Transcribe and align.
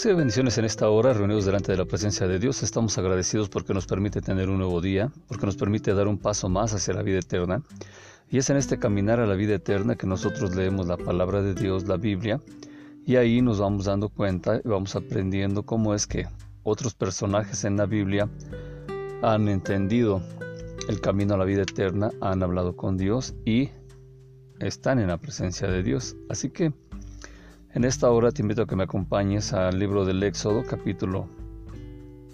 Recibe 0.00 0.14
bendiciones 0.14 0.56
en 0.56 0.64
esta 0.64 0.88
hora, 0.88 1.12
reunidos 1.12 1.44
delante 1.44 1.72
de 1.72 1.76
la 1.76 1.84
presencia 1.84 2.26
de 2.26 2.38
Dios. 2.38 2.62
Estamos 2.62 2.96
agradecidos 2.96 3.50
porque 3.50 3.74
nos 3.74 3.86
permite 3.86 4.22
tener 4.22 4.48
un 4.48 4.56
nuevo 4.56 4.80
día, 4.80 5.12
porque 5.28 5.44
nos 5.44 5.56
permite 5.56 5.92
dar 5.92 6.08
un 6.08 6.16
paso 6.16 6.48
más 6.48 6.72
hacia 6.72 6.94
la 6.94 7.02
vida 7.02 7.18
eterna. 7.18 7.62
Y 8.30 8.38
es 8.38 8.48
en 8.48 8.56
este 8.56 8.78
caminar 8.78 9.20
a 9.20 9.26
la 9.26 9.34
vida 9.34 9.56
eterna 9.56 9.96
que 9.96 10.06
nosotros 10.06 10.56
leemos 10.56 10.86
la 10.86 10.96
palabra 10.96 11.42
de 11.42 11.52
Dios, 11.52 11.86
la 11.86 11.98
Biblia, 11.98 12.40
y 13.04 13.16
ahí 13.16 13.42
nos 13.42 13.60
vamos 13.60 13.84
dando 13.84 14.08
cuenta 14.08 14.62
y 14.64 14.66
vamos 14.66 14.96
aprendiendo 14.96 15.64
cómo 15.64 15.94
es 15.94 16.06
que 16.06 16.26
otros 16.62 16.94
personajes 16.94 17.64
en 17.64 17.76
la 17.76 17.84
Biblia 17.84 18.26
han 19.20 19.48
entendido 19.50 20.22
el 20.88 21.02
camino 21.02 21.34
a 21.34 21.36
la 21.36 21.44
vida 21.44 21.60
eterna, 21.60 22.10
han 22.22 22.42
hablado 22.42 22.74
con 22.74 22.96
Dios 22.96 23.34
y 23.44 23.68
están 24.60 24.98
en 24.98 25.08
la 25.08 25.18
presencia 25.18 25.68
de 25.68 25.82
Dios. 25.82 26.16
Así 26.30 26.48
que 26.48 26.72
en 27.72 27.84
esta 27.84 28.10
hora 28.10 28.32
te 28.32 28.42
invito 28.42 28.62
a 28.62 28.66
que 28.66 28.74
me 28.74 28.84
acompañes 28.84 29.52
al 29.52 29.78
libro 29.78 30.04
del 30.04 30.22
Éxodo, 30.22 30.64
capítulo 30.68 31.28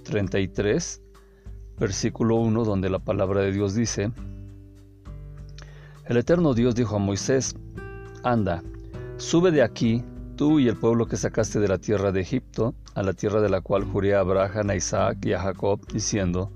33, 0.05 1.03
versículo 1.79 2.37
1, 2.37 2.65
donde 2.65 2.89
la 2.89 2.99
palabra 2.99 3.43
de 3.43 3.53
Dios 3.53 3.75
dice, 3.75 4.11
El 6.07 6.17
eterno 6.17 6.55
Dios 6.55 6.75
dijo 6.75 6.97
a 6.97 7.01
Moisés, 7.01 7.55
Anda, 8.23 8.63
sube 9.19 9.51
de 9.51 9.63
aquí, 9.63 10.03
tú 10.37 10.59
y 10.59 10.69
el 10.69 10.77
pueblo 10.77 11.07
que 11.07 11.17
sacaste 11.17 11.61
de 11.61 11.69
la 11.69 11.79
tierra 11.79 12.13
de 12.13 12.23
Egipto, 12.23 12.75
a 12.95 13.03
la 13.03 13.13
tierra 13.13 13.43
de 13.43 13.51
la 13.51 13.61
cual 13.61 13.85
juré 13.85 14.15
a 14.15 14.21
Abraham, 14.21 14.71
a 14.71 14.77
Isaac 14.77 15.19
y 15.27 15.35
a 15.35 15.41
Jacob, 15.41 15.87
diciendo, 15.93 16.51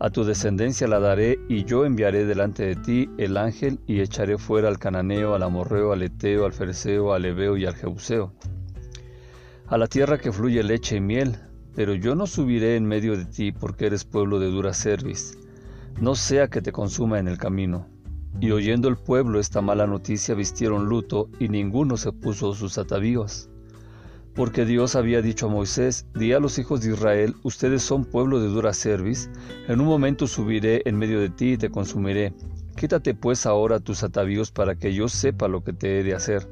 a 0.00 0.10
tu 0.10 0.24
descendencia 0.24 0.88
la 0.88 0.98
daré, 0.98 1.38
y 1.48 1.64
yo 1.64 1.84
enviaré 1.84 2.24
delante 2.24 2.64
de 2.64 2.76
ti 2.76 3.10
el 3.16 3.36
ángel, 3.36 3.78
y 3.86 4.00
echaré 4.00 4.38
fuera 4.38 4.68
al 4.68 4.78
cananeo, 4.78 5.34
al 5.34 5.42
amorreo, 5.42 5.92
al 5.92 6.02
eteo, 6.02 6.46
al 6.46 6.52
fereceo, 6.52 7.14
al 7.14 7.24
ebeo 7.24 7.56
y 7.56 7.64
al 7.64 7.76
jebuseo. 7.76 8.32
A 9.66 9.78
la 9.78 9.86
tierra 9.86 10.18
que 10.18 10.32
fluye 10.32 10.62
leche 10.62 10.96
y 10.96 11.00
miel, 11.00 11.36
pero 11.74 11.94
yo 11.94 12.14
no 12.14 12.26
subiré 12.26 12.76
en 12.76 12.86
medio 12.86 13.16
de 13.16 13.24
ti, 13.24 13.52
porque 13.52 13.86
eres 13.86 14.04
pueblo 14.04 14.38
de 14.38 14.50
dura 14.50 14.74
cerviz. 14.74 15.38
No 16.00 16.14
sea 16.16 16.48
que 16.48 16.60
te 16.60 16.72
consuma 16.72 17.18
en 17.18 17.28
el 17.28 17.38
camino. 17.38 17.86
Y 18.40 18.50
oyendo 18.50 18.88
el 18.88 18.96
pueblo 18.96 19.38
esta 19.38 19.62
mala 19.62 19.86
noticia, 19.86 20.34
vistieron 20.34 20.86
luto, 20.86 21.30
y 21.38 21.48
ninguno 21.48 21.96
se 21.96 22.12
puso 22.12 22.52
sus 22.54 22.78
atavíos. 22.78 23.48
Porque 24.34 24.64
Dios 24.64 24.96
había 24.96 25.22
dicho 25.22 25.46
a 25.46 25.48
Moisés, 25.48 26.06
di 26.12 26.32
a 26.32 26.40
los 26.40 26.58
hijos 26.58 26.80
de 26.80 26.92
Israel, 26.92 27.36
ustedes 27.44 27.82
son 27.82 28.04
pueblo 28.04 28.40
de 28.40 28.48
dura 28.48 28.74
cerviz, 28.74 29.30
en 29.68 29.80
un 29.80 29.86
momento 29.86 30.26
subiré 30.26 30.82
en 30.86 30.96
medio 30.98 31.20
de 31.20 31.30
ti 31.30 31.52
y 31.52 31.56
te 31.56 31.70
consumiré. 31.70 32.34
Quítate 32.76 33.14
pues 33.14 33.46
ahora 33.46 33.78
tus 33.78 34.02
atavíos 34.02 34.50
para 34.50 34.74
que 34.74 34.92
yo 34.92 35.06
sepa 35.06 35.46
lo 35.46 35.62
que 35.62 35.72
te 35.72 36.00
he 36.00 36.02
de 36.02 36.14
hacer. 36.14 36.48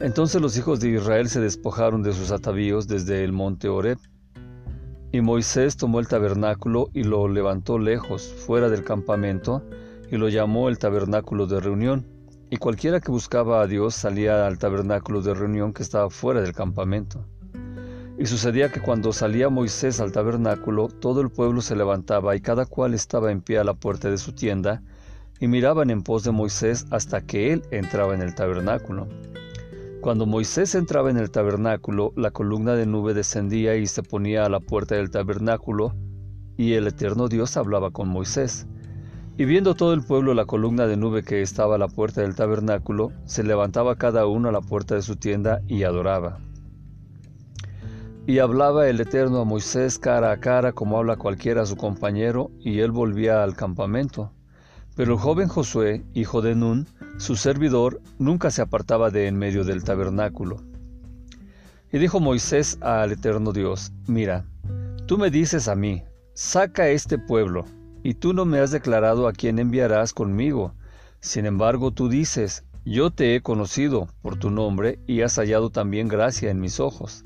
Entonces 0.00 0.40
los 0.40 0.56
hijos 0.56 0.80
de 0.80 0.88
Israel 0.88 1.28
se 1.28 1.40
despojaron 1.40 2.02
de 2.02 2.14
sus 2.14 2.30
atavíos 2.30 2.88
desde 2.88 3.24
el 3.24 3.32
monte 3.32 3.68
Horeb. 3.68 3.98
Y 5.12 5.20
Moisés 5.20 5.76
tomó 5.76 6.00
el 6.00 6.08
tabernáculo 6.08 6.88
y 6.94 7.04
lo 7.04 7.28
levantó 7.28 7.78
lejos, 7.78 8.34
fuera 8.46 8.70
del 8.70 8.84
campamento, 8.84 9.62
y 10.10 10.16
lo 10.16 10.30
llamó 10.30 10.70
el 10.70 10.78
tabernáculo 10.78 11.46
de 11.46 11.60
reunión 11.60 12.13
y 12.50 12.56
cualquiera 12.56 13.00
que 13.00 13.10
buscaba 13.10 13.60
a 13.60 13.66
Dios 13.66 13.94
salía 13.94 14.46
al 14.46 14.58
tabernáculo 14.58 15.22
de 15.22 15.34
reunión 15.34 15.72
que 15.72 15.82
estaba 15.82 16.10
fuera 16.10 16.40
del 16.40 16.52
campamento. 16.52 17.24
Y 18.18 18.26
sucedía 18.26 18.70
que 18.70 18.80
cuando 18.80 19.12
salía 19.12 19.48
Moisés 19.48 20.00
al 20.00 20.12
tabernáculo, 20.12 20.88
todo 20.88 21.20
el 21.20 21.30
pueblo 21.30 21.60
se 21.62 21.74
levantaba 21.74 22.36
y 22.36 22.40
cada 22.40 22.66
cual 22.66 22.94
estaba 22.94 23.32
en 23.32 23.40
pie 23.40 23.58
a 23.58 23.64
la 23.64 23.74
puerta 23.74 24.08
de 24.08 24.18
su 24.18 24.32
tienda, 24.32 24.82
y 25.40 25.48
miraban 25.48 25.90
en 25.90 26.02
pos 26.02 26.22
de 26.22 26.30
Moisés 26.30 26.86
hasta 26.90 27.20
que 27.22 27.52
él 27.52 27.62
entraba 27.70 28.14
en 28.14 28.22
el 28.22 28.34
tabernáculo. 28.34 29.08
Cuando 30.00 30.26
Moisés 30.26 30.74
entraba 30.74 31.10
en 31.10 31.16
el 31.16 31.30
tabernáculo, 31.30 32.12
la 32.14 32.30
columna 32.30 32.74
de 32.74 32.86
nube 32.86 33.14
descendía 33.14 33.74
y 33.76 33.86
se 33.86 34.02
ponía 34.02 34.44
a 34.44 34.48
la 34.48 34.60
puerta 34.60 34.94
del 34.94 35.10
tabernáculo, 35.10 35.94
y 36.56 36.74
el 36.74 36.86
eterno 36.86 37.26
Dios 37.26 37.56
hablaba 37.56 37.90
con 37.90 38.08
Moisés. 38.08 38.66
Y 39.36 39.46
viendo 39.46 39.74
todo 39.74 39.94
el 39.94 40.02
pueblo 40.02 40.32
la 40.32 40.44
columna 40.44 40.86
de 40.86 40.96
nube 40.96 41.24
que 41.24 41.42
estaba 41.42 41.74
a 41.74 41.78
la 41.78 41.88
puerta 41.88 42.20
del 42.20 42.36
tabernáculo, 42.36 43.10
se 43.24 43.42
levantaba 43.42 43.96
cada 43.96 44.26
uno 44.26 44.48
a 44.48 44.52
la 44.52 44.60
puerta 44.60 44.94
de 44.94 45.02
su 45.02 45.16
tienda 45.16 45.60
y 45.66 45.82
adoraba. 45.82 46.38
Y 48.28 48.38
hablaba 48.38 48.88
el 48.88 49.00
Eterno 49.00 49.40
a 49.40 49.44
Moisés 49.44 49.98
cara 49.98 50.30
a 50.30 50.36
cara 50.38 50.72
como 50.72 50.98
habla 50.98 51.16
cualquiera 51.16 51.62
a 51.62 51.66
su 51.66 51.76
compañero, 51.76 52.52
y 52.60 52.78
él 52.78 52.92
volvía 52.92 53.42
al 53.42 53.56
campamento. 53.56 54.30
Pero 54.94 55.14
el 55.14 55.18
joven 55.18 55.48
Josué, 55.48 56.04
hijo 56.14 56.40
de 56.40 56.54
Nun, 56.54 56.86
su 57.18 57.34
servidor, 57.34 58.00
nunca 58.20 58.52
se 58.52 58.62
apartaba 58.62 59.10
de 59.10 59.26
en 59.26 59.36
medio 59.36 59.64
del 59.64 59.82
tabernáculo. 59.82 60.58
Y 61.92 61.98
dijo 61.98 62.20
Moisés 62.20 62.78
al 62.82 63.10
Eterno 63.10 63.52
Dios, 63.52 63.92
Mira, 64.06 64.46
tú 65.06 65.18
me 65.18 65.30
dices 65.30 65.66
a 65.66 65.74
mí, 65.74 66.04
saca 66.34 66.88
este 66.88 67.18
pueblo, 67.18 67.66
y 68.04 68.14
tú 68.14 68.34
no 68.34 68.44
me 68.44 68.60
has 68.60 68.70
declarado 68.70 69.26
a 69.26 69.32
quién 69.32 69.58
enviarás 69.58 70.12
conmigo. 70.12 70.74
Sin 71.20 71.46
embargo, 71.46 71.90
tú 71.90 72.10
dices, 72.10 72.62
yo 72.84 73.10
te 73.10 73.34
he 73.34 73.40
conocido 73.40 74.08
por 74.20 74.36
tu 74.36 74.50
nombre 74.50 74.98
y 75.06 75.22
has 75.22 75.36
hallado 75.36 75.70
también 75.70 76.06
gracia 76.06 76.50
en 76.50 76.60
mis 76.60 76.80
ojos. 76.80 77.24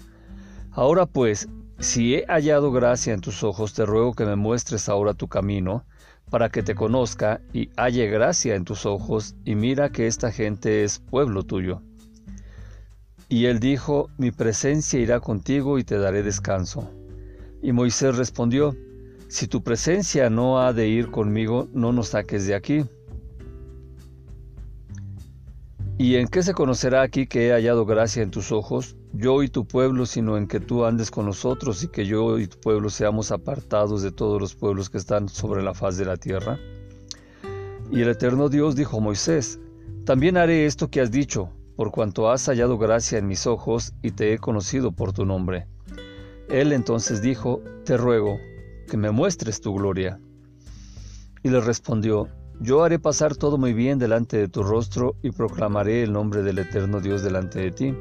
Ahora 0.71 1.07
pues, 1.07 1.49
si 1.81 2.15
he 2.15 2.25
hallado 2.27 2.71
gracia 2.71 3.13
en 3.13 3.21
tus 3.21 3.43
ojos, 3.43 3.75
te 3.75 3.85
ruego 3.85 4.15
que 4.15 4.25
me 4.25 4.37
muestres 4.37 4.89
ahora 4.89 5.15
tu 5.15 5.27
camino, 5.27 5.85
para 6.31 6.49
que 6.49 6.63
te 6.63 6.77
conozca 6.77 7.41
y 7.53 7.71
halle 7.77 8.07
gracia 8.07 8.55
en 8.55 8.65
tus 8.65 8.87
ojos, 8.87 9.35
y 9.45 9.57
mira 9.57 9.91
que 9.91 10.07
esta 10.07 10.31
gente 10.31 10.85
es 10.85 11.01
pueblo 11.01 11.43
tuyo. 11.43 11.83
Y 13.29 13.47
él 13.47 13.59
dijo, 13.59 14.11
mi 14.17 14.31
presencia 14.31 15.01
irá 15.01 15.19
contigo 15.19 15.81
y 15.81 15.85
te 15.85 15.99
daré 15.99 16.23
descanso. 16.23 16.89
Y 17.63 17.73
Moisés 17.73 18.17
respondió, 18.17 18.77
si 19.29 19.47
tu 19.47 19.63
presencia 19.63 20.31
no 20.31 20.61
ha 20.61 20.73
de 20.73 20.89
ir 20.89 21.11
conmigo, 21.11 21.69
no 21.73 21.93
nos 21.93 22.09
saques 22.09 22.47
de 22.47 22.55
aquí. 22.55 22.85
¿Y 25.99 26.17
en 26.17 26.29
qué 26.29 26.43
se 26.43 26.55
conocerá 26.55 27.03
aquí 27.03 27.27
que 27.27 27.49
he 27.49 27.53
hallado 27.53 27.85
gracia 27.85 28.23
en 28.23 28.31
tus 28.31 28.53
ojos, 28.53 28.97
yo 29.13 29.43
y 29.43 29.49
tu 29.49 29.67
pueblo, 29.67 30.07
sino 30.07 30.39
en 30.39 30.47
que 30.47 30.61
tú 30.61 30.85
andes 30.85 31.11
con 31.11 31.27
nosotros 31.27 31.83
y 31.83 31.89
que 31.89 32.07
yo 32.07 32.39
y 32.39 32.47
tu 32.47 32.59
pueblo 32.59 32.89
seamos 32.89 33.33
apartados 33.33 34.03
de 34.03 34.13
todos 34.13 34.41
los 34.41 34.55
pueblos 34.55 34.91
que 34.91 34.99
están 34.99 35.29
sobre 35.29 35.63
la 35.63 35.75
faz 35.75 35.99
de 35.99 36.05
la 36.05 36.17
tierra? 36.17 36.59
Y 37.91 38.01
el 38.01 38.09
eterno 38.09 38.49
Dios 38.49 38.77
dijo 38.77 38.99
a 38.99 39.01
Moisés, 39.01 39.59
también 40.05 40.37
haré 40.37 40.67
esto 40.67 40.89
que 40.89 41.01
has 41.01 41.11
dicho, 41.11 41.51
por 41.77 41.91
cuanto 41.91 42.31
has 42.31 42.47
hallado 42.47 42.79
gracia 42.79 43.19
en 43.19 43.27
mis 43.27 43.47
ojos 43.47 43.93
y 44.03 44.13
te 44.13 44.33
he 44.33 44.39
conocido 44.39 44.93
por 44.93 45.13
tu 45.13 45.27
nombre. 45.27 45.67
Él 46.49 46.73
entonces 46.73 47.21
dijo, 47.21 47.61
te 47.85 47.97
ruego, 47.97 48.39
que 48.89 48.97
me 48.97 49.13
muestres 49.13 49.61
tu 49.61 49.75
gloria. 49.75 50.19
Y 51.45 51.51
le 51.51 51.61
respondió, 51.61 52.29
Yo 52.61 52.83
haré 52.83 52.99
pasar 52.99 53.37
todo 53.37 53.57
muy 53.59 53.73
bien 53.73 54.01
delante 54.01 54.37
de 54.37 54.49
tu 54.49 54.65
rostro 54.65 55.15
y 55.23 55.31
proclamaré 55.31 56.03
el 56.03 56.13
nombre 56.13 56.43
del 56.43 56.59
eterno 56.59 57.01
Dios 57.01 57.23
delante 57.23 57.61
de 57.61 57.71
ti. 57.71 57.95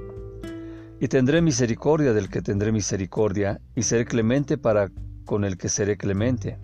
Y 0.99 1.07
tendré 1.09 1.43
misericordia 1.43 2.13
del 2.13 2.29
que 2.29 2.41
tendré 2.41 2.71
misericordia, 2.71 3.61
y 3.75 3.83
seré 3.83 4.05
clemente 4.05 4.57
para 4.57 4.89
con 5.25 5.43
el 5.43 5.57
que 5.57 5.69
seré 5.69 5.95
clemente. 5.97 6.57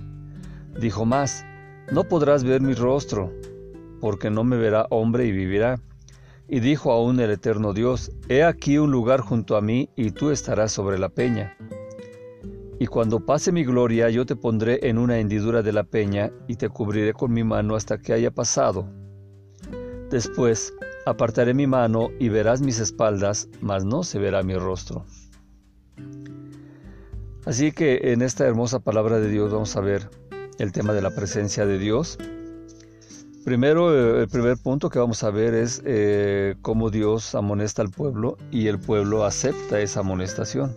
Dijo 0.79 1.05
más, 1.05 1.45
No 1.91 2.05
podrás 2.05 2.43
ver 2.43 2.61
mi 2.61 2.73
rostro, 2.73 3.31
porque 4.01 4.31
no 4.31 4.43
me 4.43 4.57
verá 4.57 4.87
hombre 4.89 5.27
y 5.27 5.31
vivirá. 5.31 5.79
Y 6.47 6.61
dijo 6.61 6.91
aún 6.91 7.19
el 7.19 7.29
eterno 7.29 7.73
Dios, 7.73 8.11
He 8.27 8.43
aquí 8.43 8.79
un 8.79 8.89
lugar 8.89 9.21
junto 9.21 9.55
a 9.55 9.61
mí, 9.61 9.89
y 9.95 10.09
tú 10.11 10.31
estarás 10.31 10.71
sobre 10.71 10.97
la 10.97 11.09
peña. 11.09 11.55
Y 12.79 12.87
cuando 12.87 13.25
pase 13.25 13.51
mi 13.51 13.63
gloria, 13.63 14.09
yo 14.09 14.25
te 14.25 14.35
pondré 14.35 14.79
en 14.87 14.97
una 14.97 15.19
hendidura 15.19 15.61
de 15.61 15.71
la 15.71 15.83
peña 15.83 16.31
y 16.47 16.55
te 16.55 16.69
cubriré 16.69 17.13
con 17.13 17.31
mi 17.31 17.43
mano 17.43 17.75
hasta 17.75 17.99
que 17.99 18.13
haya 18.13 18.31
pasado. 18.31 18.87
Después 20.09 20.73
apartaré 21.05 21.53
mi 21.53 21.67
mano 21.67 22.09
y 22.19 22.29
verás 22.29 22.61
mis 22.61 22.79
espaldas, 22.79 23.49
mas 23.61 23.85
no 23.85 24.03
se 24.03 24.19
verá 24.19 24.43
mi 24.43 24.55
rostro. 24.55 25.05
Así 27.45 27.71
que 27.71 28.13
en 28.13 28.21
esta 28.21 28.45
hermosa 28.45 28.79
palabra 28.79 29.19
de 29.19 29.29
Dios 29.29 29.51
vamos 29.51 29.75
a 29.75 29.81
ver 29.81 30.09
el 30.59 30.71
tema 30.71 30.93
de 30.93 31.01
la 31.01 31.13
presencia 31.13 31.65
de 31.65 31.77
Dios. 31.77 32.17
Primero, 33.43 33.93
eh, 33.93 34.21
el 34.21 34.29
primer 34.29 34.57
punto 34.57 34.89
que 34.89 34.99
vamos 34.99 35.23
a 35.23 35.29
ver 35.29 35.53
es 35.53 35.81
eh, 35.85 36.55
cómo 36.61 36.89
Dios 36.89 37.35
amonesta 37.35 37.81
al 37.81 37.89
pueblo 37.89 38.37
y 38.51 38.67
el 38.67 38.79
pueblo 38.79 39.25
acepta 39.25 39.81
esa 39.81 39.99
amonestación. 39.99 40.73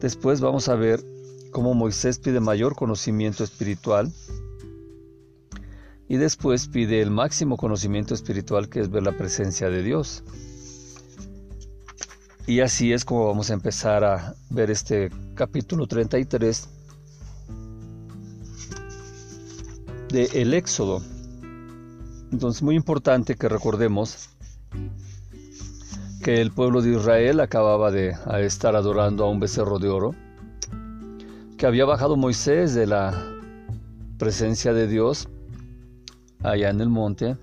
Después 0.00 0.40
vamos 0.40 0.68
a 0.68 0.76
ver 0.76 1.04
cómo 1.50 1.74
Moisés 1.74 2.18
pide 2.18 2.40
mayor 2.40 2.74
conocimiento 2.74 3.44
espiritual 3.44 4.10
y 6.08 6.16
después 6.16 6.68
pide 6.68 7.02
el 7.02 7.10
máximo 7.10 7.56
conocimiento 7.56 8.14
espiritual 8.14 8.68
que 8.68 8.80
es 8.80 8.90
ver 8.90 9.02
la 9.02 9.12
presencia 9.12 9.68
de 9.68 9.82
Dios. 9.82 10.24
Y 12.46 12.60
así 12.60 12.92
es 12.92 13.04
como 13.04 13.26
vamos 13.26 13.50
a 13.50 13.54
empezar 13.54 14.02
a 14.02 14.34
ver 14.48 14.70
este 14.70 15.10
capítulo 15.34 15.86
33 15.86 16.68
de 20.08 20.24
el 20.32 20.54
Éxodo. 20.54 21.02
Entonces 22.32 22.62
muy 22.62 22.74
importante 22.74 23.34
que 23.34 23.48
recordemos 23.48 24.30
que 26.22 26.40
el 26.40 26.50
pueblo 26.50 26.82
de 26.82 26.90
Israel 26.90 27.40
acababa 27.40 27.90
de 27.90 28.14
estar 28.40 28.76
adorando 28.76 29.24
a 29.24 29.30
un 29.30 29.40
becerro 29.40 29.78
de 29.78 29.88
oro, 29.88 30.14
que 31.56 31.66
había 31.66 31.86
bajado 31.86 32.16
Moisés 32.16 32.74
de 32.74 32.86
la 32.86 33.14
presencia 34.18 34.74
de 34.74 34.86
Dios 34.86 35.28
allá 36.42 36.68
en 36.68 36.80
el 36.82 36.90
monte, 36.90 37.36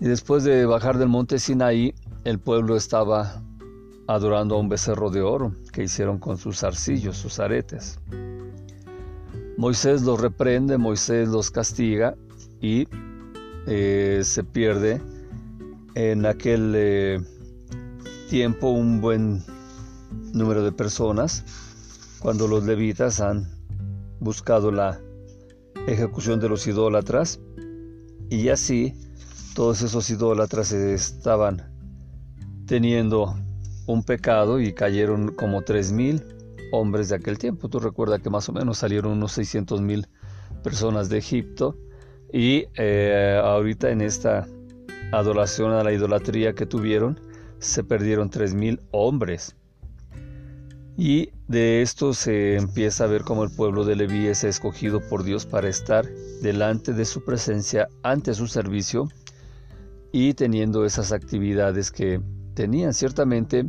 y 0.00 0.06
después 0.06 0.44
de 0.44 0.64
bajar 0.64 0.96
del 0.96 1.08
monte 1.08 1.38
Sinaí, 1.38 1.94
el 2.24 2.38
pueblo 2.38 2.76
estaba 2.76 3.42
adorando 4.06 4.56
a 4.56 4.58
un 4.58 4.70
becerro 4.70 5.10
de 5.10 5.20
oro 5.20 5.52
que 5.72 5.84
hicieron 5.84 6.18
con 6.18 6.38
sus 6.38 6.64
arcillos, 6.64 7.18
sus 7.18 7.38
aretes. 7.38 8.00
Moisés 9.58 10.02
los 10.02 10.18
reprende, 10.18 10.78
Moisés 10.78 11.28
los 11.28 11.50
castiga 11.50 12.16
y 12.62 12.88
eh, 13.66 14.22
se 14.24 14.42
pierde 14.42 15.02
en 15.94 16.26
aquel 16.26 16.72
eh, 16.76 17.20
tiempo 18.28 18.70
un 18.70 19.00
buen 19.00 19.42
número 20.32 20.62
de 20.64 20.72
personas 20.72 21.44
cuando 22.20 22.46
los 22.46 22.64
levitas 22.64 23.20
han 23.20 23.48
buscado 24.20 24.70
la 24.70 25.00
ejecución 25.86 26.40
de 26.40 26.48
los 26.48 26.66
idólatras 26.66 27.40
y 28.28 28.48
así 28.48 28.94
todos 29.54 29.82
esos 29.82 30.08
idólatras 30.10 30.72
estaban 30.72 31.70
teniendo 32.66 33.34
un 33.86 34.04
pecado 34.04 34.60
y 34.60 34.72
cayeron 34.72 35.34
como 35.34 35.62
tres 35.62 35.90
mil 35.90 36.22
hombres 36.72 37.08
de 37.08 37.16
aquel 37.16 37.38
tiempo. 37.38 37.68
Tú 37.68 37.80
recuerdas 37.80 38.20
que 38.20 38.30
más 38.30 38.48
o 38.48 38.52
menos 38.52 38.78
salieron 38.78 39.12
unos 39.12 39.32
600 39.32 39.80
mil 39.80 40.06
personas 40.62 41.08
de 41.08 41.18
Egipto 41.18 41.76
y 42.32 42.66
eh, 42.76 43.40
ahorita 43.42 43.90
en 43.90 44.02
esta 44.02 44.46
adoración 45.12 45.72
a 45.72 45.82
la 45.82 45.92
idolatría 45.92 46.54
que 46.54 46.66
tuvieron, 46.66 47.20
se 47.58 47.84
perdieron 47.84 48.30
tres 48.30 48.54
mil 48.54 48.80
hombres. 48.90 49.56
Y 50.96 51.30
de 51.48 51.82
esto 51.82 52.12
se 52.12 52.56
empieza 52.56 53.04
a 53.04 53.06
ver 53.06 53.22
cómo 53.22 53.44
el 53.44 53.50
pueblo 53.50 53.84
de 53.84 53.96
Leví 53.96 54.26
es 54.26 54.44
escogido 54.44 55.00
por 55.08 55.24
Dios 55.24 55.46
para 55.46 55.68
estar 55.68 56.06
delante 56.42 56.92
de 56.92 57.04
su 57.04 57.24
presencia, 57.24 57.88
ante 58.02 58.34
su 58.34 58.46
servicio 58.46 59.08
y 60.12 60.34
teniendo 60.34 60.84
esas 60.84 61.12
actividades 61.12 61.90
que 61.90 62.20
tenían. 62.54 62.92
Ciertamente, 62.92 63.64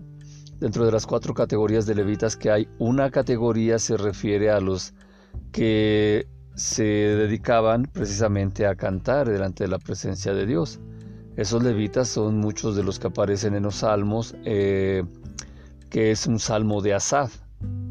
dentro 0.59 0.85
de 0.85 0.91
las 0.91 1.05
cuatro 1.05 1.33
categorías 1.33 1.85
de 1.85 1.95
levitas 1.95 2.35
que 2.35 2.51
hay, 2.51 2.67
una 2.79 3.11
categoría 3.11 3.79
se 3.79 3.95
refiere 3.95 4.51
a 4.51 4.59
los 4.59 4.93
que 5.51 6.27
se 6.55 6.83
dedicaban 6.83 7.83
precisamente 7.83 8.65
a 8.65 8.75
cantar 8.75 9.29
delante 9.29 9.63
de 9.63 9.69
la 9.69 9.79
presencia 9.79 10.33
de 10.33 10.45
Dios. 10.45 10.81
Esos 11.37 11.63
levitas 11.63 12.09
son 12.09 12.37
muchos 12.37 12.75
de 12.75 12.83
los 12.83 12.99
que 12.99 13.07
aparecen 13.07 13.55
en 13.55 13.63
los 13.63 13.75
salmos, 13.75 14.35
eh, 14.43 15.03
que 15.89 16.11
es 16.11 16.27
un 16.27 16.39
salmo 16.39 16.81
de 16.81 16.93
Asaf, 16.93 17.37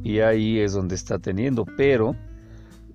y 0.02 0.20
ahí 0.20 0.58
es 0.58 0.72
donde 0.72 0.94
está 0.94 1.18
teniendo, 1.18 1.64
pero 1.76 2.14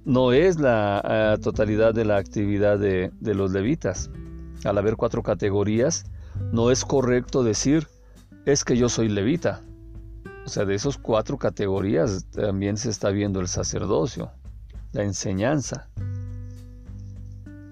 no 0.03 0.33
es 0.33 0.59
la 0.59 1.01
eh, 1.36 1.42
totalidad 1.42 1.94
de 1.94 2.06
la 2.06 2.18
actividad 2.18 2.77
de, 2.77 3.12
de 3.19 3.33
los 3.33 3.51
levitas. 3.51 4.12
Al 4.63 4.77
haber 4.77 4.95
cuatro 4.95 5.24
categorías, 5.24 6.06
no 6.51 6.69
es 6.69 6.86
correcto 6.86 7.44
decir, 7.44 7.88
es 8.45 8.63
que 8.63 8.77
yo 8.77 8.88
soy 8.88 9.09
levita. 9.09 9.62
O 10.45 10.50
sea, 10.50 10.65
de 10.65 10.75
esas 10.75 10.97
cuatro 10.97 11.39
categorías 11.39 12.27
también 12.30 12.77
se 12.77 12.92
está 12.92 13.09
viendo 13.09 13.39
el 13.39 13.47
sacerdocio, 13.47 14.31
la 14.92 15.03
enseñanza, 15.03 15.89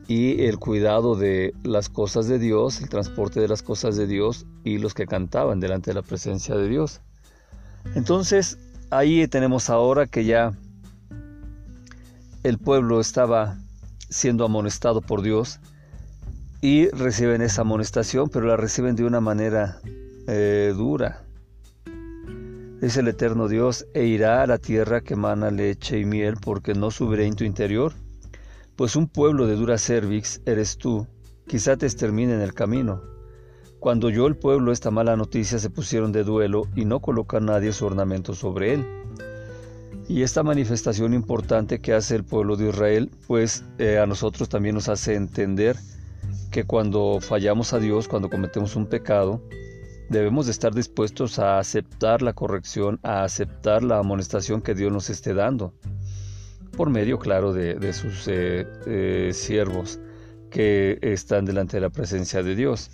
y 0.08 0.44
el 0.44 0.60
cuidado 0.60 1.16
de 1.16 1.54
las 1.64 1.90
cosas 1.90 2.28
de 2.28 2.40
Dios, 2.40 2.82
el 2.82 2.90
transporte 2.90 3.40
de 3.40 3.48
las 3.48 3.64
cosas 3.64 3.96
de 3.96 4.08
Dios 4.08 4.46
y 4.64 4.78
los 4.78 4.94
que 4.94 5.08
cantaban 5.08 5.60
delante 5.60 5.92
de 5.92 5.96
la 5.96 6.02
presencia 6.02 6.56
de 6.56 6.68
Dios. 6.68 7.02
Entonces, 7.96 8.58
ahí 8.90 9.28
tenemos 9.28 9.70
ahora 9.70 10.08
que 10.08 10.26
ya 10.26 10.54
el 12.44 12.58
pueblo 12.58 13.00
estaba 13.00 13.58
siendo 14.10 14.46
amonestado 14.46 15.02
por 15.02 15.22
Dios 15.22 15.60
y 16.62 16.88
reciben 16.90 17.42
esa 17.42 17.62
amonestación, 17.62 18.30
pero 18.30 18.46
la 18.46 18.58
reciben 18.58 18.96
de 18.96 19.06
una 19.06 19.22
manera 19.22 19.80
eh, 20.28 20.74
dura. 20.76 21.24
Dice 22.82 23.00
el 23.00 23.08
eterno 23.08 23.48
Dios, 23.48 23.86
e 23.94 24.06
irá 24.06 24.44
a 24.44 24.48
la 24.48 24.58
tierra 24.58 25.02
que 25.02 25.16
mana 25.16 25.52
leche 25.52 26.00
y 26.00 26.06
miel, 26.06 26.36
porque 26.42 26.74
no 26.74 26.92
subiré 26.92 27.26
en 27.26 27.36
tu 27.36 27.46
interior 27.46 27.94
pues 28.76 28.96
un 28.96 29.08
pueblo 29.08 29.46
de 29.46 29.56
dura 29.56 29.78
cervix 29.78 30.42
eres 30.46 30.78
tú, 30.78 31.08
quizá 31.48 31.78
te 31.78 31.86
extermine 31.86 32.34
en 32.34 32.42
el 32.42 32.54
camino. 32.54 33.02
Cuando 33.80 34.08
oyó 34.08 34.28
el 34.28 34.36
pueblo 34.36 34.72
esta 34.72 34.92
mala 34.92 35.16
noticia 35.16 35.60
se 35.60 35.70
pusieron 35.70 36.12
de 36.12 36.24
duelo 36.24 36.64
y 36.76 36.86
no 36.86 37.00
coloca 37.00 37.40
nadie 37.40 37.72
su 37.72 37.86
ornamento 37.86 38.34
sobre 38.34 38.74
él. 38.74 38.86
Y 40.08 40.24
esta 40.24 40.42
manifestación 40.42 41.14
importante 41.14 41.80
que 41.80 41.94
hace 41.94 42.16
el 42.16 42.24
pueblo 42.24 42.56
de 42.56 42.70
Israel, 42.70 43.12
pues 43.28 43.64
eh, 43.78 44.00
a 44.00 44.06
nosotros 44.06 44.50
también 44.50 44.76
nos 44.76 44.90
hace 44.90 45.16
entender 45.16 45.78
que 46.52 46.66
cuando 46.66 47.20
fallamos 47.22 47.74
a 47.74 47.80
Dios, 47.80 48.08
cuando 48.08 48.30
cometemos 48.30 48.76
un 48.76 48.88
pecado, 48.88 49.42
debemos 50.10 50.46
de 50.48 50.52
estar 50.52 50.74
dispuestos 50.74 51.40
a 51.40 51.60
aceptar 51.60 52.22
la 52.22 52.34
corrección, 52.34 53.00
a 53.04 53.24
aceptar 53.24 53.84
la 53.84 54.00
amonestación 54.00 54.62
que 54.62 54.74
Dios 54.74 54.92
nos 54.92 55.10
esté 55.10 55.34
dando 55.34 55.74
por 56.76 56.90
medio, 56.90 57.20
claro, 57.20 57.54
de, 57.54 57.94
sus 57.94 58.28
eh, 58.28 58.68
eh, 58.86 59.32
siervos 59.34 60.00
que 60.50 61.00
están 61.02 61.46
delante 61.46 61.78
de 61.78 61.82
la 61.82 61.90
presencia 61.90 62.44
de 62.44 62.56
Dios. 62.56 62.90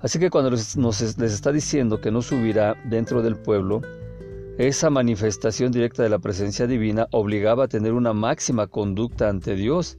Así 0.00 0.18
que 0.18 0.30
cuando 0.30 0.50
les, 0.50 0.76
les 0.76 1.32
está 1.32 1.52
diciendo 1.52 2.00
que 2.00 2.10
no 2.10 2.22
subirá 2.22 2.76
dentro 2.84 3.22
del 3.22 3.36
pueblo, 3.36 3.82
esa 4.58 4.90
manifestación 4.90 5.72
directa 5.72 6.02
de 6.02 6.08
la 6.08 6.18
presencia 6.18 6.66
divina 6.66 7.06
obligaba 7.12 7.64
a 7.64 7.68
tener 7.68 7.92
una 7.92 8.12
máxima 8.12 8.66
conducta 8.66 9.28
ante 9.28 9.54
Dios. 9.54 9.98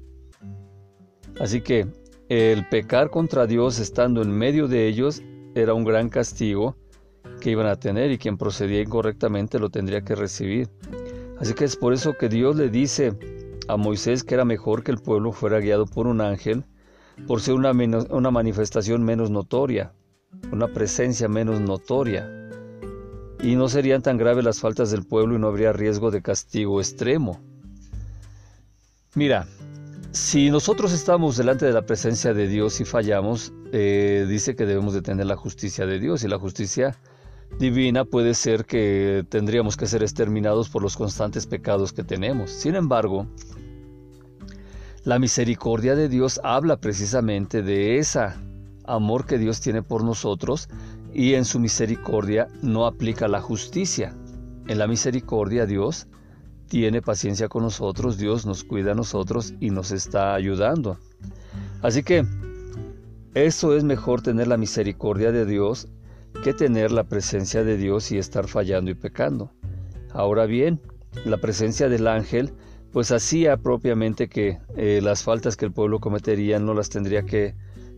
Así 1.40 1.62
que 1.62 1.88
el 2.30 2.68
pecar 2.70 3.10
contra 3.10 3.48
Dios 3.48 3.80
estando 3.80 4.22
en 4.22 4.32
medio 4.32 4.68
de 4.68 4.88
ellos 4.88 5.24
era 5.56 5.74
un 5.74 5.84
gran 5.84 6.10
castigo 6.10 6.76
que 7.42 7.52
iban 7.52 7.68
a 7.68 7.76
tener 7.78 8.12
y 8.12 8.18
quien 8.18 8.38
procedía 8.38 8.82
incorrectamente 8.82 9.60
lo 9.60 9.70
tendría 9.70 10.02
que 10.02 10.16
recibir. 10.16 10.70
Así 11.40 11.54
que 11.54 11.66
es 11.66 11.76
por 11.76 11.94
eso 11.94 12.14
que 12.18 12.30
Dios 12.30 12.56
le 12.56 12.70
dice 12.70 13.14
a 13.68 13.78
Moisés 13.78 14.24
que 14.24 14.36
era 14.36 14.46
mejor 14.46 14.84
que 14.84 14.92
el 14.92 14.98
pueblo 14.98 15.32
fuera 15.32 15.60
guiado 15.60 15.86
por 15.86 16.08
un 16.08 16.22
ángel, 16.22 16.64
por 17.28 17.42
ser 17.42 17.56
una, 17.56 17.74
manifestación 18.32 19.04
menos 19.04 19.30
notoria, 19.30 19.94
una 20.52 20.68
presencia 20.68 21.28
menos 21.28 21.60
notoria. 21.60 22.30
Y 23.42 23.56
no 23.56 23.68
serían 23.68 24.02
tan 24.02 24.18
graves 24.18 24.46
las 24.46 24.60
faltas 24.60 24.92
del 24.92 25.06
pueblo 25.06 25.36
y 25.36 25.40
no 25.40 25.48
habría 25.48 25.74
riesgo 25.74 26.12
de 26.12 26.22
castigo 26.22 26.80
extremo. 26.80 27.42
Mira, 29.16 29.48
si 30.12 30.50
nosotros 30.50 30.94
estamos 30.94 31.38
delante 31.38 31.66
de 31.66 31.74
la 31.74 31.86
presencia 31.86 32.34
de 32.34 32.48
Dios 32.48 32.80
y 32.80 32.86
fallamos, 32.86 33.52
eh, 33.72 34.26
dice 34.30 34.56
que 34.56 34.66
debemos 34.66 34.94
de 34.94 35.02
tener 35.02 35.26
la 35.26 35.36
justicia 35.36 35.86
de 35.86 36.00
Dios 36.00 36.24
y 36.24 36.28
la 36.28 36.40
justicia 36.40 36.96
divina 37.60 38.06
puede 38.06 38.34
ser 38.34 38.66
que 38.66 39.26
tendríamos 39.30 39.78
que 39.78 39.88
ser 39.88 40.02
exterminados 40.02 40.70
por 40.70 40.82
los 40.82 40.98
constantes 40.98 41.48
pecados 41.48 41.94
que 41.94 42.04
tenemos. 42.04 42.52
Sin 42.52 42.76
embargo, 42.76 43.28
la 45.04 45.20
misericordia 45.20 45.96
de 45.96 46.10
Dios 46.10 46.40
habla 46.44 46.78
precisamente 46.78 47.62
de 47.62 47.98
ese 47.98 48.22
amor 48.86 49.26
que 49.26 49.38
Dios 49.38 49.62
tiene 49.62 49.82
por 49.82 50.04
nosotros 50.04 50.70
y 51.14 51.34
en 51.34 51.46
su 51.46 51.60
misericordia 51.60 52.48
no 52.62 52.86
aplica 52.86 53.28
la 53.28 53.42
justicia. 53.42 54.16
En 54.68 54.80
la 54.80 54.88
misericordia 54.88 55.66
Dios 55.66 56.08
tiene 56.68 57.02
paciencia 57.02 57.50
con 57.50 57.64
nosotros, 57.64 58.18
Dios 58.18 58.46
nos 58.46 58.64
cuida 58.64 58.94
a 58.94 58.96
nosotros 58.96 59.54
y 59.60 59.70
nos 59.70 59.92
está 59.92 60.34
ayudando. 60.34 60.98
Así 61.82 62.02
que 62.02 62.26
eso 63.34 63.76
es 63.76 63.84
mejor 63.84 64.22
tener 64.22 64.48
la 64.48 64.58
misericordia 64.58 65.32
de 65.32 65.46
Dios 65.46 65.88
que 66.44 66.54
tener 66.54 66.92
la 66.92 67.04
presencia 67.04 67.64
de 67.64 67.78
Dios 67.78 68.12
y 68.12 68.18
estar 68.18 68.48
fallando 68.48 68.92
y 68.92 68.96
pecando. 68.96 69.52
Ahora 70.12 70.46
bien, 70.46 70.80
la 71.26 71.38
presencia 71.38 71.90
del 71.90 72.08
ángel 72.08 72.54
pues 72.92 73.12
hacía 73.12 73.58
propiamente 73.58 74.30
que 74.30 74.60
eh, 74.78 75.00
las 75.02 75.24
faltas 75.24 75.58
que 75.58 75.66
el 75.66 75.72
pueblo 75.72 76.00
cometería 76.00 76.60
no 76.60 76.76
las 76.76 76.90
tendría 76.90 77.24
que 77.24 77.56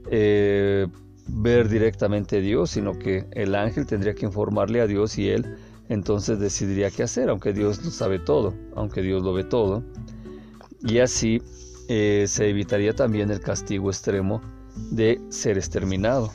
eh, 0.09 0.87
ver 1.27 1.67
directamente 1.67 2.39
Dios, 2.39 2.71
sino 2.71 2.97
que 2.97 3.25
el 3.31 3.55
ángel 3.55 3.85
tendría 3.85 4.15
que 4.15 4.25
informarle 4.25 4.79
a 4.79 4.87
Dios 4.87 5.17
y 5.17 5.29
él 5.29 5.57
entonces 5.89 6.39
decidiría 6.39 6.89
qué 6.91 7.03
hacer, 7.03 7.29
aunque 7.29 7.51
Dios 7.51 7.83
lo 7.83 7.91
sabe 7.91 8.19
todo, 8.19 8.53
aunque 8.75 9.01
Dios 9.01 9.21
lo 9.21 9.33
ve 9.33 9.43
todo. 9.43 9.83
Y 10.81 10.99
así 10.99 11.41
eh, 11.89 12.25
se 12.27 12.49
evitaría 12.49 12.93
también 12.93 13.29
el 13.31 13.41
castigo 13.41 13.89
extremo 13.89 14.41
de 14.91 15.19
ser 15.29 15.57
exterminado. 15.57 16.31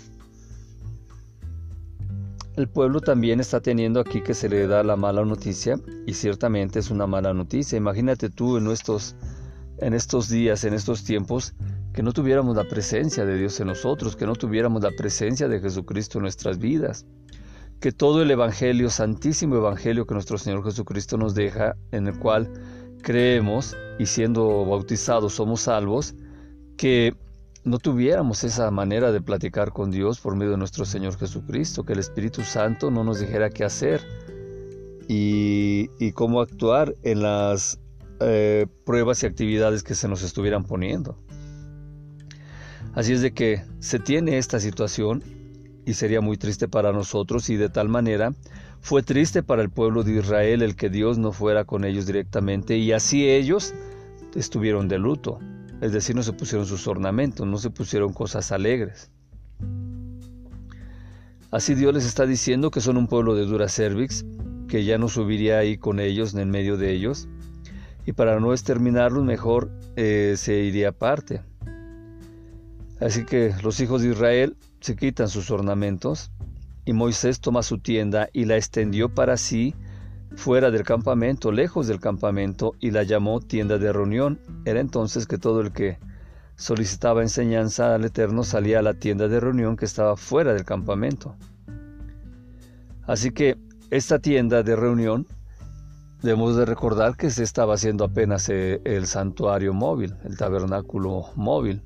El 2.56 2.68
pueblo 2.68 3.00
también 3.00 3.38
está 3.38 3.60
teniendo 3.60 4.00
aquí 4.00 4.22
que 4.22 4.34
se 4.34 4.48
le 4.48 4.66
da 4.66 4.82
la 4.82 4.96
mala 4.96 5.24
noticia 5.24 5.78
y 6.06 6.14
ciertamente 6.14 6.80
es 6.80 6.90
una 6.90 7.06
mala 7.06 7.32
noticia. 7.32 7.78
Imagínate 7.78 8.28
tú 8.28 8.56
en 8.56 8.66
estos, 8.66 9.14
en 9.78 9.94
estos 9.94 10.28
días, 10.28 10.64
en 10.64 10.74
estos 10.74 11.04
tiempos, 11.04 11.54
que 11.92 12.02
no 12.02 12.12
tuviéramos 12.12 12.56
la 12.56 12.64
presencia 12.64 13.24
de 13.24 13.38
Dios 13.38 13.60
en 13.60 13.68
nosotros, 13.68 14.16
que 14.16 14.26
no 14.26 14.34
tuviéramos 14.34 14.82
la 14.82 14.90
presencia 14.90 15.48
de 15.48 15.60
Jesucristo 15.60 16.18
en 16.18 16.22
nuestras 16.22 16.58
vidas, 16.58 17.06
que 17.78 17.92
todo 17.92 18.20
el 18.20 18.30
Evangelio, 18.30 18.90
santísimo 18.90 19.56
Evangelio 19.56 20.06
que 20.06 20.14
nuestro 20.14 20.36
Señor 20.36 20.64
Jesucristo 20.64 21.16
nos 21.16 21.34
deja, 21.34 21.76
en 21.92 22.08
el 22.08 22.18
cual 22.18 22.50
creemos 23.02 23.76
y 23.98 24.06
siendo 24.06 24.64
bautizados 24.66 25.34
somos 25.34 25.62
salvos, 25.62 26.14
que 26.76 27.14
no 27.64 27.78
tuviéramos 27.78 28.44
esa 28.44 28.70
manera 28.70 29.12
de 29.12 29.20
platicar 29.20 29.72
con 29.72 29.90
Dios 29.90 30.20
por 30.20 30.36
medio 30.36 30.52
de 30.52 30.58
nuestro 30.58 30.84
Señor 30.84 31.16
Jesucristo, 31.18 31.84
que 31.84 31.92
el 31.92 31.98
Espíritu 31.98 32.42
Santo 32.42 32.90
no 32.90 33.04
nos 33.04 33.20
dijera 33.20 33.50
qué 33.50 33.64
hacer 33.64 34.00
y, 35.08 35.90
y 35.98 36.12
cómo 36.12 36.40
actuar 36.40 36.96
en 37.02 37.22
las 37.22 37.78
eh, 38.20 38.66
pruebas 38.84 39.22
y 39.22 39.26
actividades 39.26 39.82
que 39.82 39.94
se 39.94 40.08
nos 40.08 40.22
estuvieran 40.22 40.64
poniendo. 40.64 41.18
Así 42.94 43.12
es 43.12 43.22
de 43.22 43.32
que 43.32 43.62
se 43.78 43.98
tiene 43.98 44.38
esta 44.38 44.60
situación 44.60 45.22
y 45.86 45.94
sería 45.94 46.20
muy 46.20 46.36
triste 46.36 46.68
para 46.68 46.92
nosotros 46.92 47.48
y 47.50 47.56
de 47.56 47.68
tal 47.68 47.88
manera 47.88 48.34
fue 48.80 49.02
triste 49.02 49.42
para 49.42 49.62
el 49.62 49.70
pueblo 49.70 50.02
de 50.02 50.18
Israel 50.18 50.62
el 50.62 50.76
que 50.76 50.90
Dios 50.90 51.18
no 51.18 51.32
fuera 51.32 51.64
con 51.64 51.84
ellos 51.84 52.06
directamente 52.06 52.76
y 52.76 52.92
así 52.92 53.28
ellos 53.28 53.74
estuvieron 54.34 54.88
de 54.88 54.98
luto. 54.98 55.38
Es 55.80 55.92
decir, 55.92 56.14
no 56.14 56.22
se 56.22 56.32
pusieron 56.32 56.66
sus 56.66 56.86
ornamentos, 56.86 57.46
no 57.46 57.56
se 57.58 57.70
pusieron 57.70 58.12
cosas 58.12 58.52
alegres. 58.52 59.10
Así 61.50 61.74
Dios 61.74 61.94
les 61.94 62.04
está 62.04 62.26
diciendo 62.26 62.70
que 62.70 62.80
son 62.80 62.96
un 62.96 63.08
pueblo 63.08 63.34
de 63.34 63.44
dura 63.44 63.68
cervix, 63.68 64.24
que 64.68 64.84
ya 64.84 64.98
no 64.98 65.08
subiría 65.08 65.58
ahí 65.58 65.78
con 65.78 65.98
ellos, 65.98 66.34
en 66.34 66.50
medio 66.50 66.76
de 66.76 66.92
ellos, 66.92 67.28
y 68.06 68.12
para 68.12 68.38
no 68.38 68.52
exterminarlos 68.52 69.24
mejor 69.24 69.70
eh, 69.96 70.34
se 70.36 70.60
iría 70.60 70.90
aparte. 70.90 71.42
Así 73.00 73.24
que 73.24 73.54
los 73.62 73.80
hijos 73.80 74.02
de 74.02 74.10
Israel 74.10 74.56
se 74.80 74.94
quitan 74.94 75.28
sus 75.28 75.50
ornamentos, 75.50 76.30
y 76.84 76.92
Moisés 76.92 77.40
toma 77.40 77.62
su 77.62 77.78
tienda 77.78 78.28
y 78.32 78.44
la 78.44 78.56
extendió 78.56 79.14
para 79.14 79.36
sí 79.36 79.74
fuera 80.36 80.70
del 80.70 80.84
campamento, 80.84 81.52
lejos 81.52 81.86
del 81.86 82.00
campamento, 82.00 82.74
y 82.80 82.90
la 82.90 83.02
llamó 83.02 83.40
tienda 83.40 83.78
de 83.78 83.92
reunión. 83.92 84.40
Era 84.64 84.80
entonces 84.80 85.26
que 85.26 85.38
todo 85.38 85.60
el 85.60 85.72
que 85.72 85.98
solicitaba 86.56 87.22
enseñanza 87.22 87.94
al 87.94 88.04
Eterno 88.04 88.44
salía 88.44 88.80
a 88.80 88.82
la 88.82 88.94
tienda 88.94 89.28
de 89.28 89.40
reunión 89.40 89.76
que 89.76 89.86
estaba 89.86 90.16
fuera 90.16 90.52
del 90.52 90.64
campamento. 90.64 91.34
Así 93.06 93.30
que 93.30 93.56
esta 93.90 94.18
tienda 94.18 94.62
de 94.62 94.76
reunión 94.76 95.26
debemos 96.22 96.56
de 96.56 96.66
recordar 96.66 97.16
que 97.16 97.30
se 97.30 97.42
estaba 97.42 97.74
haciendo 97.74 98.04
apenas 98.04 98.48
eh, 98.48 98.80
el 98.84 99.06
santuario 99.06 99.72
móvil, 99.72 100.14
el 100.24 100.36
tabernáculo 100.36 101.24
móvil. 101.34 101.82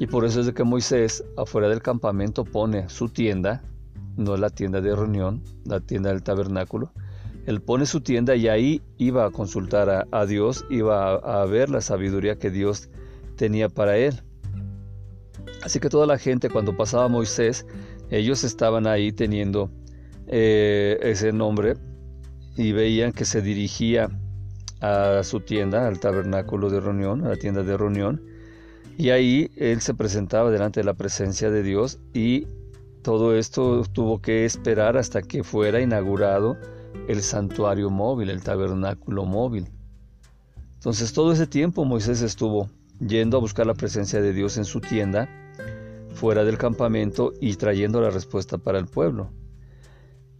Y 0.00 0.06
por 0.06 0.24
eso 0.24 0.40
es 0.40 0.46
de 0.46 0.54
que 0.54 0.64
Moisés 0.64 1.22
afuera 1.36 1.68
del 1.68 1.82
campamento 1.82 2.44
pone 2.44 2.88
su 2.88 3.10
tienda, 3.10 3.62
no 4.16 4.36
la 4.36 4.50
tienda 4.50 4.80
de 4.80 4.96
reunión, 4.96 5.42
la 5.64 5.80
tienda 5.80 6.10
del 6.10 6.22
tabernáculo, 6.22 6.90
él 7.46 7.60
pone 7.60 7.86
su 7.86 8.00
tienda 8.00 8.36
y 8.36 8.48
ahí 8.48 8.82
iba 8.98 9.26
a 9.26 9.30
consultar 9.30 10.08
a, 10.10 10.26
Dios, 10.26 10.64
iba 10.70 11.14
a, 11.14 11.44
ver 11.44 11.68
la 11.68 11.80
sabiduría 11.80 12.38
que 12.38 12.50
Dios 12.50 12.88
tenía 13.36 13.68
para 13.68 13.96
él. 13.96 14.22
Así 15.62 15.80
que 15.80 15.88
toda 15.88 16.06
la 16.06 16.18
gente 16.18 16.48
cuando 16.48 16.76
pasaba 16.76 17.08
Moisés, 17.08 17.66
ellos 18.10 18.44
estaban 18.44 18.86
ahí 18.86 19.12
teniendo 19.12 19.70
eh, 20.26 20.98
ese 21.02 21.32
nombre 21.32 21.74
y 22.56 22.72
veían 22.72 23.12
que 23.12 23.24
se 23.24 23.42
dirigía 23.42 24.08
a 24.80 25.22
su 25.22 25.40
tienda, 25.40 25.86
al 25.86 26.00
tabernáculo 26.00 26.70
de 26.70 26.80
reunión, 26.80 27.24
a 27.24 27.30
la 27.30 27.36
tienda 27.36 27.62
de 27.62 27.76
reunión, 27.76 28.22
y 28.96 29.10
ahí 29.10 29.50
él 29.56 29.80
se 29.80 29.94
presentaba 29.94 30.50
delante 30.50 30.80
de 30.80 30.84
la 30.84 30.94
presencia 30.94 31.50
de 31.50 31.62
Dios 31.62 31.98
y 32.12 32.46
todo 33.02 33.36
esto 33.36 33.84
tuvo 33.92 34.20
que 34.20 34.44
esperar 34.44 34.96
hasta 34.96 35.20
que 35.20 35.42
fuera 35.42 35.80
inaugurado 35.80 36.56
el 37.08 37.22
santuario 37.22 37.90
móvil, 37.90 38.30
el 38.30 38.42
tabernáculo 38.42 39.24
móvil. 39.24 39.68
Entonces 40.74 41.12
todo 41.12 41.32
ese 41.32 41.46
tiempo 41.46 41.84
Moisés 41.84 42.22
estuvo 42.22 42.68
yendo 43.00 43.36
a 43.36 43.40
buscar 43.40 43.66
la 43.66 43.74
presencia 43.74 44.20
de 44.20 44.32
Dios 44.32 44.56
en 44.56 44.64
su 44.64 44.80
tienda, 44.80 45.28
fuera 46.14 46.44
del 46.44 46.58
campamento 46.58 47.32
y 47.40 47.54
trayendo 47.56 48.00
la 48.00 48.10
respuesta 48.10 48.58
para 48.58 48.78
el 48.78 48.86
pueblo. 48.86 49.30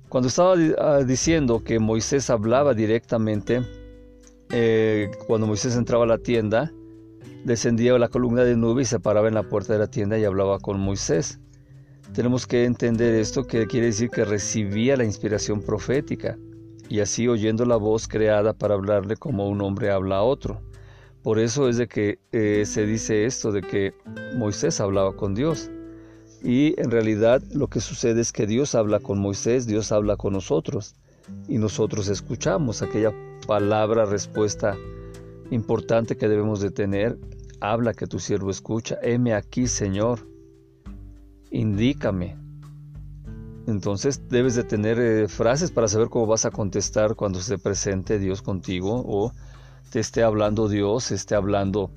Cuando 0.09 0.29
estaba 0.29 0.55
ah, 0.79 1.03
diciendo 1.05 1.65
que 1.65 1.79
Moisés 1.79 2.31
hablaba 2.31 2.75
directamente, 2.75 3.63
eh, 4.51 5.11
cuando 5.27 5.47
Moisés 5.47 5.77
entraba 5.77 6.05
a 6.05 6.07
la 6.07 6.19
tienda, 6.19 6.73
descendía 7.45 7.99
la 7.99 8.09
columna 8.09 8.45
de 8.45 8.57
nube 8.57 8.83
y 8.83 8.85
se 8.85 9.01
paraba 9.01 9.29
en 9.29 9.35
la 9.35 9.43
puerta 9.43 9.73
de 9.73 9.81
la 9.81 9.89
tienda 9.89 10.19
y 10.19 10.25
hablaba 10.25 10.59
con 10.61 10.79
Moisés. 10.79 11.41
Tenemos 12.15 12.47
que 12.47 12.63
entender 12.63 13.13
esto 13.17 13.45
que 13.45 13.67
quiere 13.67 13.87
decir 13.87 14.09
que 14.09 14.25
recibía 14.25 14.97
la 14.97 15.03
inspiración 15.03 15.61
profética 15.61 16.39
y 16.89 17.01
así 17.01 17.27
oyendo 17.27 17.65
la 17.65 17.75
voz 17.75 18.07
creada 18.07 18.53
para 18.53 18.75
hablarle 18.75 19.17
como 19.17 19.49
un 19.49 19.61
hombre 19.61 19.91
habla 19.91 20.19
a 20.19 20.23
otro. 20.23 20.61
Por 21.25 21.41
eso 21.41 21.69
es 21.69 21.77
de 21.77 21.89
que 21.89 22.21
eh, 22.31 22.67
se 22.67 22.87
dice 22.87 23.25
esto 23.25 23.51
de 23.51 23.63
que 23.63 23.95
Moisés 24.37 24.81
hablaba 24.81 25.17
con 25.17 25.35
Dios. 25.35 25.73
Y 26.41 26.81
en 26.81 26.93
realidad 26.93 27.43
lo 27.53 27.67
que 27.67 27.81
sucede 27.81 28.21
es 28.21 28.31
que 28.31 28.47
Dios 28.47 28.77
habla 28.77 29.01
con 29.01 29.19
Moisés, 29.19 29.67
Dios 29.67 29.91
habla 29.91 30.17
con 30.17 30.35
nosotros 30.35 30.95
y 31.49 31.59
nosotros 31.59 32.07
escuchamos 32.07 32.81
aquella 32.81 33.13
palabra, 33.45 34.05
respuesta 34.05 34.77
importante 35.51 36.17
que 36.17 36.29
debemos 36.29 36.61
de 36.61 36.71
tener. 36.71 37.19
Habla 37.61 37.93
que 37.93 38.07
tu 38.07 38.21
siervo 38.21 38.53
escucha. 38.53 38.99
Heme 39.03 39.35
aquí, 39.35 39.67
Señor 39.67 40.34
indícame. 41.55 42.37
Entonces 43.67 44.29
debes 44.29 44.55
de 44.57 44.65
tener 44.65 44.99
eh, 44.99 45.29
frases 45.29 45.71
para 45.71 45.89
saber 45.89 46.09
cómo 46.09 46.27
vas 46.27 46.45
a 46.45 46.51
contestar 46.51 47.15
cuando 47.15 47.41
se 47.41 47.57
presente 47.57 48.19
Dios 48.19 48.43
contigo 48.43 49.03
o 49.07 49.33
te 49.91 50.01
esté 50.01 50.23
hablando 50.23 50.69
Dios, 50.69 51.13
esté 51.13 51.35
hablando 51.35 51.91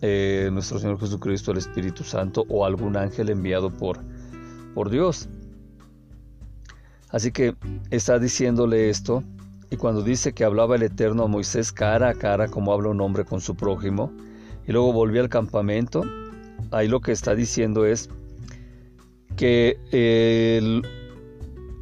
eh, 0.00 0.48
nuestro 0.52 0.78
Señor 0.78 0.98
Jesucristo, 0.98 1.50
el 1.50 1.58
Espíritu 1.58 2.04
Santo 2.04 2.46
o 2.48 2.64
algún 2.64 2.96
ángel 2.96 3.28
enviado 3.28 3.70
por, 3.70 3.98
por 4.74 4.88
Dios. 4.88 5.28
Así 7.10 7.32
que 7.32 7.54
está 7.90 8.18
diciéndole 8.18 8.88
esto 8.88 9.24
y 9.70 9.76
cuando 9.76 10.02
dice 10.02 10.32
que 10.32 10.44
hablaba 10.44 10.76
el 10.76 10.84
Eterno 10.84 11.24
a 11.24 11.28
Moisés 11.28 11.72
cara 11.72 12.10
a 12.10 12.14
cara 12.14 12.48
como 12.48 12.72
habla 12.72 12.88
un 12.88 13.00
hombre 13.00 13.24
con 13.24 13.40
su 13.40 13.56
prójimo 13.56 14.12
y 14.66 14.72
luego 14.72 14.92
volvió 14.92 15.20
al 15.20 15.28
campamento, 15.28 16.02
ahí 16.70 16.86
lo 16.88 17.00
que 17.00 17.12
está 17.12 17.34
diciendo 17.34 17.84
es 17.84 18.08
que 19.36 19.78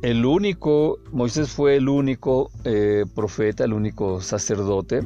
el, 0.03 0.25
único, 0.25 0.99
Moisés 1.13 1.51
fue 1.51 1.77
el 1.77 1.89
único 1.89 2.51
eh, 2.65 3.05
profeta, 3.15 3.65
el 3.65 3.73
único 3.73 4.21
sacerdote, 4.21 5.03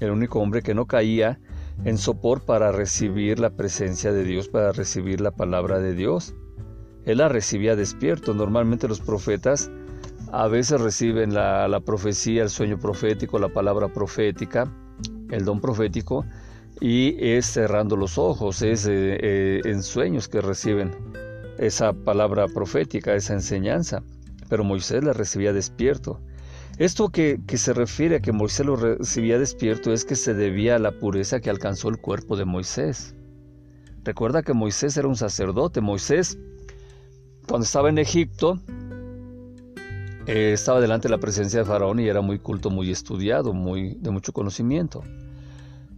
el 0.00 0.10
único 0.10 0.40
hombre 0.40 0.62
que 0.62 0.74
no 0.74 0.86
caía 0.86 1.40
en 1.84 1.98
sopor 1.98 2.42
para 2.42 2.72
recibir 2.72 3.38
la 3.38 3.50
presencia 3.50 4.12
de 4.12 4.24
Dios, 4.24 4.48
para 4.48 4.72
recibir 4.72 5.20
la 5.20 5.30
palabra 5.30 5.78
de 5.78 5.94
Dios. 5.94 6.34
Él 7.04 7.18
la 7.18 7.28
recibía 7.28 7.76
despierto. 7.76 8.34
Normalmente 8.34 8.88
los 8.88 9.00
profetas 9.00 9.70
a 10.32 10.46
veces 10.48 10.80
reciben 10.80 11.32
la, 11.34 11.80
profecía, 11.84 12.42
el 12.42 12.50
sueño 12.50 12.78
profético, 12.78 13.38
la 13.38 13.48
palabra 13.48 13.88
profética, 13.88 14.70
el 15.30 15.44
don 15.44 15.60
profético, 15.60 16.24
y 16.80 17.16
es 17.18 17.46
cerrando 17.46 17.96
los 17.96 18.18
ojos, 18.18 18.62
es 18.62 18.86
eh, 18.86 19.18
eh, 19.20 19.60
en 19.64 19.82
sueños 19.82 20.28
que 20.28 20.40
reciben 20.40 20.90
esa 21.58 21.92
palabra 21.92 22.46
profética, 22.46 23.14
esa 23.14 23.34
enseñanza, 23.34 24.02
pero 24.48 24.64
Moisés 24.64 25.04
la 25.04 25.12
recibía 25.12 25.52
despierto. 25.52 26.20
Esto 26.78 27.08
que, 27.08 27.40
se 27.54 27.72
refiere 27.74 28.16
a 28.16 28.20
que 28.20 28.30
Moisés 28.30 28.64
lo 28.64 28.76
recibía 28.76 29.38
despierto 29.38 29.92
es 29.92 30.04
que 30.04 30.14
se 30.14 30.32
debía 30.32 30.76
a 30.76 30.78
la 30.78 30.92
pureza 30.92 31.40
que 31.40 31.50
alcanzó 31.50 31.88
el 31.88 31.98
cuerpo 31.98 32.36
de 32.36 32.44
Moisés. 32.44 33.16
Recuerda 34.04 34.42
que 34.42 34.52
Moisés 34.52 34.96
era 34.96 35.08
un 35.08 35.16
sacerdote. 35.16 35.80
Moisés, 35.80 36.38
cuando 37.48 37.64
estaba 37.64 37.88
en 37.88 37.98
Egipto, 37.98 38.60
eh, 40.26 40.52
estaba 40.52 40.80
delante 40.80 41.08
de 41.08 41.12
la 41.12 41.18
presencia 41.18 41.58
de 41.58 41.64
Faraón 41.64 41.98
y 41.98 42.06
era 42.06 42.20
muy 42.20 42.38
culto, 42.38 42.70
muy 42.70 42.92
estudiado, 42.92 43.52
muy 43.52 43.96
de 44.00 44.10
mucho 44.10 44.32
conocimiento. 44.32 45.02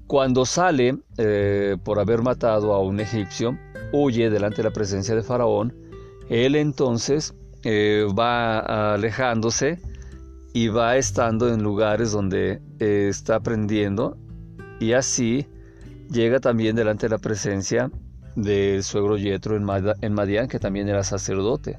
Cuando 0.06 0.46
sale 0.46 0.96
eh, 1.18 1.76
por 1.84 2.00
haber 2.00 2.22
matado 2.22 2.72
a 2.72 2.80
un 2.80 3.00
egipcio, 3.00 3.58
huye 3.92 4.30
delante 4.30 4.58
de 4.58 4.64
la 4.64 4.72
presencia 4.72 5.14
de 5.14 5.22
Faraón, 5.22 5.74
él 6.28 6.54
entonces 6.54 7.34
eh, 7.64 8.06
va 8.18 8.94
alejándose 8.94 9.80
y 10.52 10.68
va 10.68 10.96
estando 10.96 11.52
en 11.52 11.62
lugares 11.62 12.12
donde 12.12 12.60
eh, 12.78 13.08
está 13.08 13.36
aprendiendo 13.36 14.16
y 14.78 14.92
así 14.92 15.46
llega 16.10 16.40
también 16.40 16.76
delante 16.76 17.06
de 17.06 17.10
la 17.10 17.18
presencia 17.18 17.90
del 18.36 18.82
suegro 18.82 19.16
Yetro 19.16 19.56
en, 19.56 19.64
Madián, 20.14 20.48
que 20.48 20.58
también 20.58 20.88
era 20.88 21.04
sacerdote. 21.04 21.78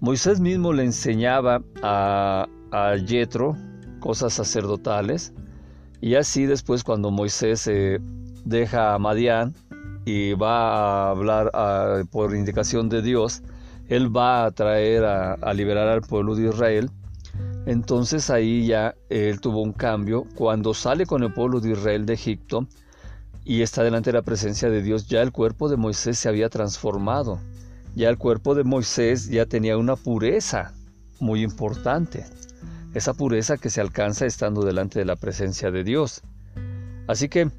Moisés 0.00 0.40
mismo 0.40 0.72
le 0.72 0.84
enseñaba 0.84 1.62
a, 1.82 2.46
a 2.72 2.96
Yetro 2.96 3.56
cosas 4.00 4.34
sacerdotales 4.34 5.32
y 6.00 6.16
así 6.16 6.46
después 6.46 6.84
cuando 6.84 7.10
Moisés 7.10 7.70
deja 8.44 8.94
a 8.94 8.98
Madián 8.98 9.54
y 10.04 10.34
va 10.34 11.08
a 11.08 11.10
hablar 11.10 11.50
por 12.10 12.34
indicación 12.34 12.88
de 12.88 13.02
Dios, 13.02 13.42
él 13.88 14.14
va 14.14 14.46
a 14.46 14.50
traer 14.50 15.04
a, 15.04 15.54
liberar 15.54 15.88
al 15.88 16.02
pueblo 16.02 16.34
de 16.34 16.48
Israel. 16.48 16.90
Entonces 17.66 18.30
ahí 18.30 18.66
ya 18.66 18.94
él 19.08 19.40
tuvo 19.40 19.62
un 19.62 19.72
cambio. 19.72 20.24
Cuando 20.34 20.74
sale 20.74 21.06
con 21.06 21.22
el 21.22 21.32
pueblo 21.32 21.60
de 21.60 21.72
Israel 21.72 22.06
de 22.06 22.14
Egipto 22.14 22.66
y 23.44 23.62
está 23.62 23.82
delante 23.82 24.10
de 24.10 24.18
la 24.18 24.22
presencia 24.22 24.68
de 24.68 24.82
Dios, 24.82 25.06
ya 25.06 25.22
el 25.22 25.32
cuerpo 25.32 25.68
de 25.68 25.76
Moisés 25.76 26.18
se 26.18 26.28
había 26.28 26.48
transformado. 26.48 27.40
Ya 27.94 28.08
el 28.08 28.18
cuerpo 28.18 28.54
de 28.54 28.64
Moisés 28.64 29.28
ya 29.28 29.46
tenía 29.46 29.78
una 29.78 29.96
pureza 29.96 30.74
muy 31.20 31.42
importante. 31.42 32.24
Esa 32.92 33.14
pureza 33.14 33.56
que 33.56 33.70
se 33.70 33.80
alcanza 33.80 34.26
estando 34.26 34.62
delante 34.64 34.98
de 34.98 35.04
la 35.04 35.16
presencia 35.16 35.70
de 35.70 35.84
Dios. 35.84 36.22
Así 37.06 37.28
que 37.28 37.50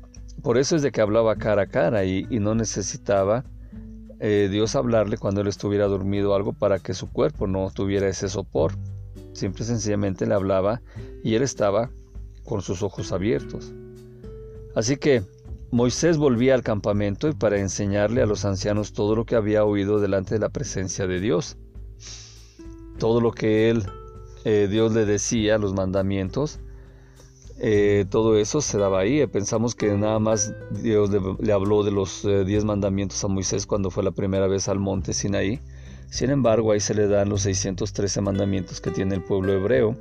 por 0.41 0.57
eso 0.57 0.75
es 0.75 0.81
de 0.81 0.91
que 0.91 1.01
hablaba 1.01 1.35
cara 1.35 1.63
a 1.63 1.67
cara 1.67 2.05
y, 2.05 2.25
no 2.39 2.55
necesitaba 2.55 3.43
eh, 4.19 4.47
Dios 4.51 4.75
hablarle 4.75 5.17
cuando 5.17 5.41
él 5.41 5.47
estuviera 5.47 5.87
dormido 5.87 6.35
algo 6.35 6.53
para 6.53 6.79
que 6.79 6.93
su 6.93 7.11
cuerpo 7.11 7.47
no 7.47 7.69
tuviera 7.71 8.07
ese 8.07 8.29
sopor. 8.29 8.73
Simple 9.33 9.63
y 9.63 9.67
sencillamente 9.67 10.25
le 10.25 10.33
hablaba 10.33 10.81
y 11.23 11.35
él 11.35 11.41
estaba 11.41 11.89
con 12.43 12.61
sus 12.61 12.83
ojos 12.83 13.11
abiertos. 13.11 13.73
Así 14.75 14.97
que 14.97 15.23
Moisés 15.71 16.17
volvía 16.17 16.53
al 16.53 16.63
campamento 16.63 17.27
y 17.27 17.33
para 17.33 17.59
enseñarle 17.59 18.21
a 18.21 18.25
los 18.25 18.45
ancianos 18.45 18.93
todo 18.93 19.15
lo 19.15 19.25
que 19.25 19.35
había 19.35 19.65
oído 19.65 19.99
delante 19.99 20.35
de 20.35 20.39
la 20.39 20.49
presencia 20.49 21.07
de 21.07 21.19
Dios. 21.19 21.57
Todo 22.97 23.19
lo 23.19 23.31
que 23.31 23.69
él, 23.69 23.83
eh, 24.45 24.67
Dios 24.69 24.93
le 24.93 25.05
decía, 25.05 25.57
los 25.57 25.73
mandamientos, 25.73 26.59
eh, 27.57 28.05
todo 28.09 28.37
eso 28.37 28.61
se 28.61 28.77
daba 28.77 28.99
ahí. 28.99 29.25
Pensamos 29.27 29.75
que 29.75 29.91
nada 29.93 30.19
más 30.19 30.53
Dios 30.71 31.09
le, 31.39 31.53
habló 31.53 31.83
de 31.83 31.91
los 31.91 32.25
eh, 32.25 32.43
diez 32.43 32.65
mandamientos 32.65 33.23
a 33.23 33.27
Moisés 33.27 33.65
cuando 33.65 33.89
fue 33.91 34.03
la 34.03 34.11
primera 34.11 34.47
vez 34.47 34.67
al 34.67 34.79
monte 34.79 35.13
Sinaí. 35.13 35.59
Sin 36.09 36.29
embargo, 36.29 36.71
ahí 36.71 36.79
se 36.79 36.93
le 36.93 37.07
dan 37.07 37.29
los 37.29 37.41
613 37.41 38.21
mandamientos 38.21 38.81
que 38.81 38.91
tiene 38.91 39.15
el 39.15 39.23
pueblo 39.23 39.53
hebreo. 39.53 39.95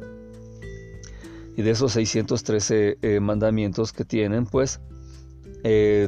Y 1.56 1.62
de 1.62 1.70
esos 1.70 1.92
613 1.92 2.98
eh, 3.00 3.20
mandamientos 3.20 3.92
que 3.92 4.04
tienen, 4.04 4.46
pues 4.46 4.80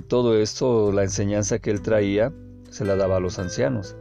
todo 0.08 0.36
esto, 0.38 0.92
la 0.92 1.04
enseñanza 1.04 1.58
que 1.60 1.70
él 1.70 1.80
traía, 1.80 2.30
se 2.68 2.84
la 2.84 2.94
daba 2.94 3.16
a 3.16 3.20
los 3.20 3.38
ancianos. 3.38 3.96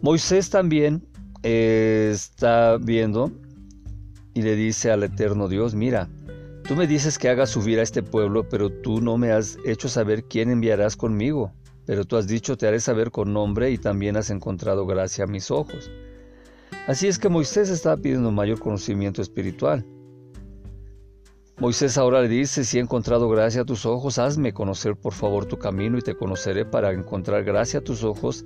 Moisés 0.00 0.48
también 0.48 1.06
está 1.42 2.78
viendo 2.78 3.30
y 4.36 4.42
le 4.42 4.54
dice 4.54 4.90
al 4.90 5.02
eterno 5.02 5.48
Dios, 5.48 5.74
mira, 5.74 6.10
tú 6.68 6.76
me 6.76 6.86
dices 6.86 7.18
que 7.18 7.30
haga 7.30 7.46
subir 7.46 7.78
a 7.78 7.82
este 7.82 8.02
pueblo, 8.02 8.46
pero 8.46 8.68
tú 8.70 9.00
no 9.00 9.16
me 9.16 9.32
has 9.32 9.56
hecho 9.64 9.88
saber 9.88 10.24
quién 10.24 10.50
enviarás 10.50 10.94
conmigo, 10.94 11.54
pero 11.86 12.04
tú 12.04 12.18
has 12.18 12.26
dicho 12.26 12.58
te 12.58 12.68
haré 12.68 12.78
saber 12.78 13.10
con 13.10 13.32
nombre 13.32 13.70
y 13.70 13.78
también 13.78 14.14
has 14.14 14.28
encontrado 14.28 14.84
gracia 14.84 15.24
a 15.24 15.26
mis 15.26 15.50
ojos. 15.50 15.90
Así 16.86 17.08
es 17.08 17.18
que 17.18 17.30
Moisés 17.30 17.70
estaba 17.70 17.96
pidiendo 17.96 18.30
mayor 18.30 18.60
conocimiento 18.60 19.22
espiritual. 19.22 19.86
Moisés 21.58 21.96
ahora 21.96 22.20
le 22.20 22.28
dice, 22.28 22.64
si 22.64 22.76
he 22.76 22.82
encontrado 22.82 23.30
gracia 23.30 23.62
a 23.62 23.64
tus 23.64 23.86
ojos, 23.86 24.18
hazme 24.18 24.52
conocer 24.52 24.96
por 24.96 25.14
favor 25.14 25.46
tu 25.46 25.58
camino 25.58 25.96
y 25.96 26.02
te 26.02 26.14
conoceré 26.14 26.66
para 26.66 26.92
encontrar 26.92 27.42
gracia 27.42 27.80
a 27.80 27.82
tus 27.82 28.04
ojos. 28.04 28.44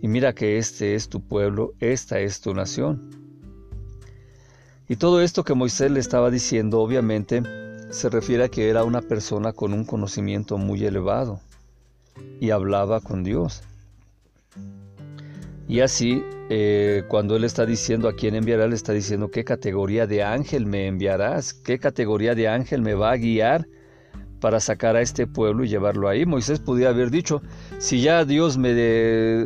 Y 0.00 0.06
mira 0.06 0.34
que 0.34 0.58
este 0.58 0.94
es 0.94 1.08
tu 1.08 1.20
pueblo, 1.20 1.72
esta 1.80 2.20
es 2.20 2.40
tu 2.40 2.54
nación. 2.54 3.21
Y 4.88 4.96
todo 4.96 5.20
esto 5.20 5.44
que 5.44 5.54
Moisés 5.54 5.90
le 5.90 6.00
estaba 6.00 6.30
diciendo 6.30 6.80
obviamente 6.80 7.42
se 7.90 8.08
refiere 8.08 8.44
a 8.44 8.48
que 8.48 8.68
era 8.68 8.84
una 8.84 9.00
persona 9.00 9.52
con 9.52 9.72
un 9.72 9.84
conocimiento 9.84 10.58
muy 10.58 10.84
elevado 10.84 11.40
y 12.40 12.50
hablaba 12.50 13.00
con 13.00 13.22
Dios. 13.22 13.62
Y 15.68 15.80
así, 15.80 16.22
eh, 16.50 17.04
cuando 17.08 17.36
él 17.36 17.44
está 17.44 17.64
diciendo 17.64 18.08
a 18.08 18.14
quién 18.14 18.34
enviará, 18.34 18.66
le 18.66 18.74
está 18.74 18.92
diciendo 18.92 19.30
qué 19.30 19.44
categoría 19.44 20.06
de 20.06 20.22
ángel 20.22 20.66
me 20.66 20.86
enviarás, 20.86 21.54
qué 21.54 21.78
categoría 21.78 22.34
de 22.34 22.48
ángel 22.48 22.82
me 22.82 22.94
va 22.94 23.12
a 23.12 23.16
guiar 23.16 23.66
para 24.42 24.58
sacar 24.58 24.96
a 24.96 25.00
este 25.00 25.28
pueblo 25.28 25.64
y 25.64 25.68
llevarlo 25.68 26.08
ahí. 26.08 26.26
Moisés 26.26 26.58
podía 26.58 26.88
haber 26.88 27.12
dicho, 27.12 27.42
si 27.78 28.02
ya 28.02 28.24
Dios 28.24 28.58
me, 28.58 28.74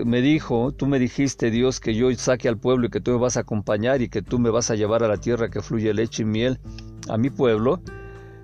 me 0.06 0.22
dijo, 0.22 0.72
tú 0.72 0.86
me 0.86 0.98
dijiste 0.98 1.50
Dios 1.50 1.80
que 1.80 1.94
yo 1.94 2.12
saque 2.14 2.48
al 2.48 2.56
pueblo 2.56 2.86
y 2.86 2.90
que 2.90 3.02
tú 3.02 3.10
me 3.10 3.18
vas 3.18 3.36
a 3.36 3.40
acompañar 3.40 4.00
y 4.00 4.08
que 4.08 4.22
tú 4.22 4.38
me 4.38 4.48
vas 4.48 4.70
a 4.70 4.74
llevar 4.74 5.04
a 5.04 5.08
la 5.08 5.18
tierra 5.18 5.50
que 5.50 5.60
fluye 5.60 5.92
leche 5.92 6.22
y 6.22 6.26
miel 6.26 6.58
a 7.10 7.18
mi 7.18 7.28
pueblo, 7.28 7.82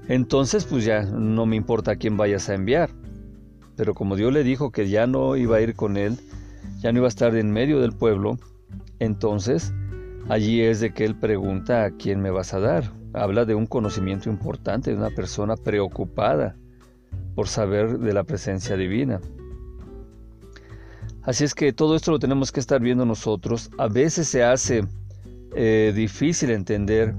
entonces 0.08 0.66
pues 0.66 0.84
ya 0.84 1.04
no 1.04 1.46
me 1.46 1.56
importa 1.56 1.92
a 1.92 1.96
quién 1.96 2.18
vayas 2.18 2.50
a 2.50 2.54
enviar. 2.54 2.90
Pero 3.74 3.94
como 3.94 4.14
Dios 4.14 4.30
le 4.30 4.44
dijo 4.44 4.72
que 4.72 4.90
ya 4.90 5.06
no 5.06 5.36
iba 5.36 5.56
a 5.56 5.62
ir 5.62 5.74
con 5.74 5.96
él, 5.96 6.18
ya 6.80 6.92
no 6.92 6.98
iba 6.98 7.06
a 7.06 7.08
estar 7.08 7.34
en 7.34 7.50
medio 7.50 7.80
del 7.80 7.92
pueblo, 7.92 8.38
entonces 8.98 9.72
allí 10.28 10.62
es 10.62 10.80
de 10.80 10.92
que 10.92 11.04
él 11.04 11.16
pregunta 11.16 11.84
a 11.84 11.90
quién 11.90 12.20
me 12.20 12.30
vas 12.30 12.54
a 12.54 12.60
dar 12.60 13.02
habla 13.14 13.44
de 13.44 13.54
un 13.54 13.66
conocimiento 13.66 14.30
importante, 14.30 14.90
de 14.90 14.96
una 14.96 15.10
persona 15.10 15.56
preocupada 15.56 16.56
por 17.34 17.48
saber 17.48 17.98
de 17.98 18.12
la 18.12 18.24
presencia 18.24 18.76
divina. 18.76 19.20
Así 21.22 21.44
es 21.44 21.54
que 21.54 21.72
todo 21.72 21.94
esto 21.94 22.10
lo 22.10 22.18
tenemos 22.18 22.50
que 22.50 22.60
estar 22.60 22.80
viendo 22.80 23.04
nosotros. 23.04 23.70
A 23.78 23.88
veces 23.88 24.28
se 24.28 24.42
hace 24.42 24.84
eh, 25.54 25.92
difícil 25.94 26.50
entender 26.50 27.14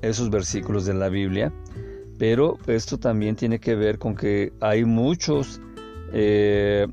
esos 0.00 0.30
versículos 0.30 0.86
de 0.86 0.94
la 0.94 1.08
Biblia, 1.08 1.52
pero 2.18 2.56
esto 2.66 2.98
también 2.98 3.36
tiene 3.36 3.58
que 3.58 3.74
ver 3.74 3.98
con 3.98 4.14
que 4.14 4.52
hay 4.60 4.84
muchos 4.84 5.60
eh, 6.12 6.86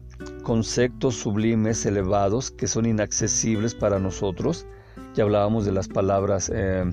conceptos 0.43 1.15
sublimes, 1.15 1.85
elevados, 1.85 2.51
que 2.51 2.67
son 2.67 2.85
inaccesibles 2.85 3.73
para 3.73 3.99
nosotros. 3.99 4.65
Ya 5.15 5.23
hablábamos 5.23 5.65
de 5.65 5.71
las 5.71 5.87
palabras 5.87 6.51
eh, 6.53 6.85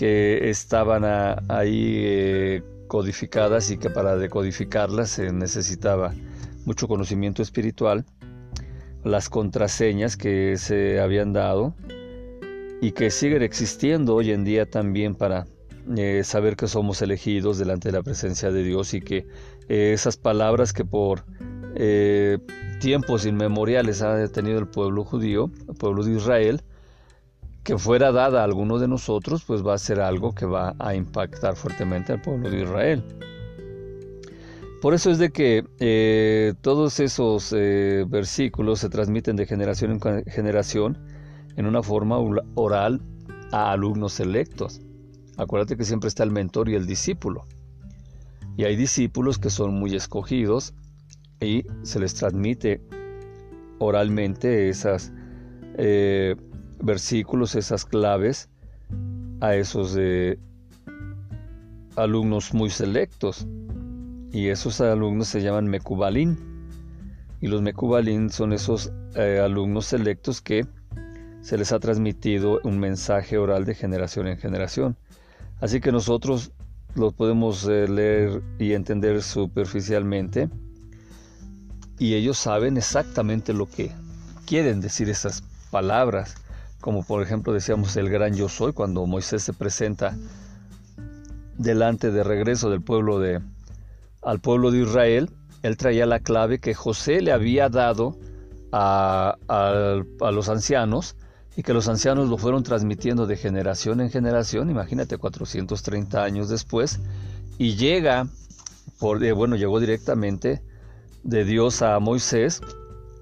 que 0.00 0.48
estaban 0.48 1.04
ahí 1.50 1.94
eh, 1.98 2.62
codificadas 2.88 3.70
y 3.70 3.76
que 3.76 3.90
para 3.90 4.16
decodificarlas 4.16 5.10
se 5.10 5.30
necesitaba 5.30 6.14
mucho 6.64 6.88
conocimiento 6.88 7.42
espiritual, 7.42 8.06
las 9.04 9.28
contraseñas 9.28 10.16
que 10.16 10.56
se 10.56 11.00
habían 11.00 11.34
dado 11.34 11.74
y 12.80 12.92
que 12.92 13.10
siguen 13.10 13.42
existiendo 13.42 14.14
hoy 14.14 14.30
en 14.30 14.42
día 14.42 14.64
también 14.64 15.14
para 15.14 15.46
eh, 15.98 16.22
saber 16.24 16.56
que 16.56 16.66
somos 16.66 17.02
elegidos 17.02 17.58
delante 17.58 17.88
de 17.90 17.98
la 17.98 18.02
presencia 18.02 18.50
de 18.50 18.62
Dios 18.62 18.94
y 18.94 19.02
que 19.02 19.26
eh, 19.68 19.92
esas 19.92 20.16
palabras 20.16 20.72
que 20.72 20.86
por 20.86 21.24
tiempos 22.80 23.26
inmemoriales 23.26 24.00
ha 24.00 24.26
tenido 24.28 24.58
el 24.58 24.66
pueblo 24.66 25.04
judío, 25.04 25.50
el 25.68 25.74
pueblo 25.74 26.04
de 26.04 26.12
Israel, 26.12 26.62
que 27.62 27.76
fuera 27.76 28.12
dada 28.12 28.40
a 28.40 28.44
alguno 28.44 28.78
de 28.78 28.88
nosotros, 28.88 29.44
pues 29.44 29.66
va 29.66 29.74
a 29.74 29.78
ser 29.78 30.00
algo 30.00 30.34
que 30.34 30.46
va 30.46 30.74
a 30.78 30.94
impactar 30.94 31.56
fuertemente 31.56 32.12
al 32.12 32.22
pueblo 32.22 32.50
de 32.50 32.62
Israel. 32.62 33.04
Por 34.80 34.94
eso 34.94 35.10
es 35.10 35.18
de 35.18 35.30
que 35.30 35.64
eh, 35.78 36.54
todos 36.62 37.00
esos 37.00 37.54
eh, 37.54 38.06
versículos 38.08 38.80
se 38.80 38.88
transmiten 38.88 39.36
de 39.36 39.44
generación 39.44 40.00
en 40.02 40.24
generación 40.24 40.98
en 41.56 41.66
una 41.66 41.82
forma 41.82 42.16
oral 42.54 43.02
a 43.52 43.72
alumnos 43.72 44.14
selectos. 44.14 44.80
Acuérdate 45.36 45.76
que 45.76 45.84
siempre 45.84 46.08
está 46.08 46.22
el 46.22 46.30
mentor 46.30 46.70
y 46.70 46.76
el 46.76 46.86
discípulo. 46.86 47.46
Y 48.56 48.64
hay 48.64 48.76
discípulos 48.76 49.38
que 49.38 49.50
son 49.50 49.74
muy 49.74 49.94
escogidos 49.94 50.74
y 51.40 51.64
se 51.82 52.00
les 52.00 52.14
transmite 52.14 52.82
oralmente 53.78 54.68
esas 54.70 55.12
eh, 55.76 56.36
versículos, 56.82 57.54
esas 57.54 57.84
claves 57.84 58.48
a 59.40 59.54
esos 59.54 59.96
eh, 59.98 60.38
alumnos 61.96 62.54
muy 62.54 62.70
selectos. 62.70 63.46
Y 64.32 64.48
esos 64.48 64.80
alumnos 64.80 65.28
se 65.28 65.42
llaman 65.42 65.66
Mekubalín. 65.66 66.38
Y 67.40 67.48
los 67.48 67.62
Mekubalín 67.62 68.30
son 68.30 68.52
esos 68.52 68.92
eh, 69.14 69.40
alumnos 69.42 69.86
selectos 69.86 70.40
que 70.40 70.66
se 71.40 71.56
les 71.56 71.72
ha 71.72 71.80
transmitido 71.80 72.60
un 72.64 72.78
mensaje 72.78 73.38
oral 73.38 73.64
de 73.64 73.74
generación 73.74 74.28
en 74.28 74.38
generación. 74.38 74.96
Así 75.60 75.80
que 75.80 75.90
nosotros 75.90 76.52
los 76.94 77.14
podemos 77.14 77.66
eh, 77.66 77.88
leer 77.88 78.42
y 78.58 78.72
entender 78.72 79.22
superficialmente 79.22 80.48
y 82.00 82.14
ellos 82.14 82.38
saben 82.38 82.78
exactamente 82.78 83.52
lo 83.52 83.66
que 83.66 83.92
quieren 84.46 84.80
decir 84.80 85.10
esas 85.10 85.42
palabras 85.70 86.34
como 86.80 87.02
por 87.02 87.22
ejemplo 87.22 87.52
decíamos 87.52 87.96
el 87.96 88.08
gran 88.08 88.34
yo 88.34 88.48
soy, 88.48 88.72
cuando 88.72 89.06
Moisés 89.06 89.42
se 89.42 89.52
presenta 89.52 90.16
delante 91.56 92.10
de 92.10 92.24
regreso 92.24 92.70
del 92.70 92.80
pueblo 92.80 93.18
de, 93.18 93.40
al 94.22 94.40
pueblo 94.40 94.70
de 94.70 94.80
Israel, 94.80 95.30
él 95.62 95.76
traía 95.76 96.06
la 96.06 96.20
clave 96.20 96.58
que 96.58 96.74
José 96.74 97.20
le 97.20 97.32
había 97.32 97.68
dado 97.68 98.16
a, 98.72 99.36
a, 99.48 100.30
los 100.30 100.48
ancianos 100.48 101.16
y 101.56 101.62
que 101.62 101.74
los 101.74 101.88
ancianos 101.88 102.28
lo 102.28 102.38
fueron 102.38 102.62
transmitiendo 102.62 103.26
de 103.26 103.36
generación 103.36 104.00
en 104.00 104.10
generación, 104.10 104.70
imagínate 104.70 105.18
430 105.18 106.22
años 106.22 106.48
después, 106.48 107.00
y 107.58 107.76
llega, 107.76 108.26
por, 108.98 109.22
eh, 109.22 109.32
bueno, 109.32 109.56
llegó 109.56 109.80
directamente 109.80 110.62
de 111.24 111.44
Dios 111.44 111.82
a 111.82 111.98
Moisés 111.98 112.62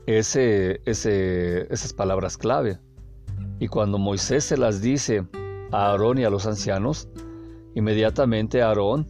ese, 0.06 0.80
esas 0.84 1.92
palabras 1.92 2.36
clave. 2.36 2.78
Y 3.58 3.68
cuando 3.68 3.98
Moisés 3.98 4.44
se 4.44 4.56
las 4.56 4.80
dice 4.80 5.26
a 5.72 5.90
Aarón 5.90 6.18
y 6.18 6.24
a 6.24 6.30
los 6.30 6.46
ancianos, 6.46 7.08
inmediatamente 7.74 8.62
Aarón 8.62 9.06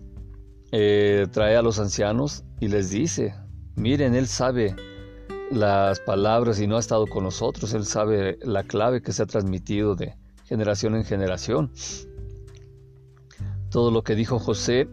eh, 0.72 1.26
trae 1.30 1.56
a 1.56 1.62
los 1.62 1.78
ancianos 1.78 2.44
y 2.60 2.68
les 2.68 2.90
dice, 2.90 3.34
miren, 3.76 4.14
él 4.14 4.26
sabe 4.26 4.74
las 5.50 6.00
palabras 6.00 6.60
y 6.60 6.66
no 6.66 6.76
ha 6.76 6.80
estado 6.80 7.06
con 7.06 7.24
nosotros, 7.24 7.72
él 7.72 7.84
sabe 7.84 8.38
la 8.42 8.64
clave 8.64 9.00
que 9.02 9.12
se 9.12 9.22
ha 9.22 9.26
transmitido 9.26 9.94
de 9.94 10.14
generación 10.44 10.94
en 10.94 11.04
generación. 11.04 11.70
Todo 13.70 13.90
lo 13.90 14.02
que 14.02 14.14
dijo 14.14 14.38
José 14.38 14.88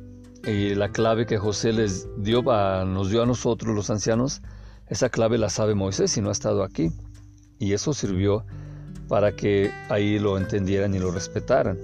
y 0.45 0.76
la 0.76 0.89
clave 0.89 1.26
que 1.26 1.38
José 1.38 1.74
les 1.74 2.08
dio 2.17 2.43
nos 2.43 3.10
dio 3.10 3.24
a 3.24 3.26
nosotros 3.26 3.76
los 3.76 3.89
ancianos, 3.89 4.41
esa 4.88 5.10
clave 5.10 5.38
la 5.38 5.50
sabe 5.50 5.76
Moisés 5.76 6.15
y 6.17 6.21
no 6.21 6.30
ha 6.30 6.34
estado 6.34 6.63
aquí. 6.63 6.91
Y 7.58 7.74
eso 7.74 7.93
sirvió 7.93 8.45
para 9.08 9.36
que 9.36 9.72
ahí 9.89 10.20
lo 10.20 10.38
entendieran 10.38 10.94
y 10.96 11.00
lo 11.00 11.12
respetaran. 11.12 11.78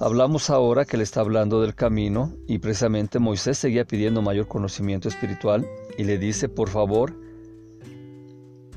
Hablamos 0.00 0.50
ahora 0.50 0.84
que 0.84 0.96
le 0.96 1.04
está 1.04 1.20
hablando 1.20 1.62
del 1.62 1.74
camino 1.74 2.34
y 2.46 2.58
precisamente 2.58 3.18
Moisés 3.18 3.58
seguía 3.58 3.84
pidiendo 3.84 4.22
mayor 4.22 4.48
conocimiento 4.48 5.08
espiritual 5.08 5.66
y 5.96 6.04
le 6.04 6.18
dice, 6.18 6.48
por 6.48 6.68
favor, 6.68 7.14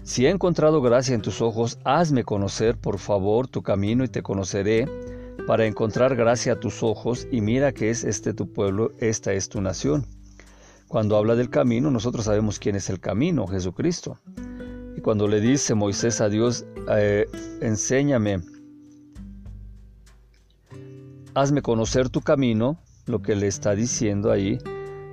si 0.03 0.25
he 0.25 0.29
encontrado 0.29 0.81
gracia 0.81 1.15
en 1.15 1.21
tus 1.21 1.41
ojos, 1.41 1.79
hazme 1.83 2.23
conocer, 2.23 2.77
por 2.77 2.97
favor, 2.97 3.47
tu 3.47 3.61
camino 3.61 4.05
y 4.05 4.07
te 4.07 4.21
conoceré 4.21 4.87
para 5.47 5.65
encontrar 5.65 6.15
gracia 6.15 6.53
a 6.53 6.59
tus 6.59 6.81
ojos 6.81 7.27
y 7.29 7.41
mira 7.41 7.73
que 7.73 7.89
es 7.89 8.05
este 8.05 8.33
tu 8.33 8.53
pueblo, 8.53 8.93
esta 8.99 9.33
es 9.33 9.49
tu 9.49 9.59
nación. 9.59 10.05
Cuando 10.87 11.17
habla 11.17 11.35
del 11.35 11.49
camino, 11.49 11.91
nosotros 11.91 12.25
sabemos 12.25 12.59
quién 12.59 12.77
es 12.77 12.89
el 12.89 13.01
camino, 13.01 13.47
Jesucristo. 13.47 14.17
Cuando 15.07 15.29
le 15.29 15.39
dice 15.39 15.73
Moisés 15.73 16.19
a 16.19 16.27
Dios, 16.27 16.65
eh, 16.89 17.29
enséñame, 17.61 18.41
hazme 21.33 21.61
conocer 21.61 22.09
tu 22.09 22.19
camino, 22.19 22.77
lo 23.05 23.21
que 23.21 23.37
le 23.37 23.47
está 23.47 23.73
diciendo 23.73 24.31
ahí 24.31 24.57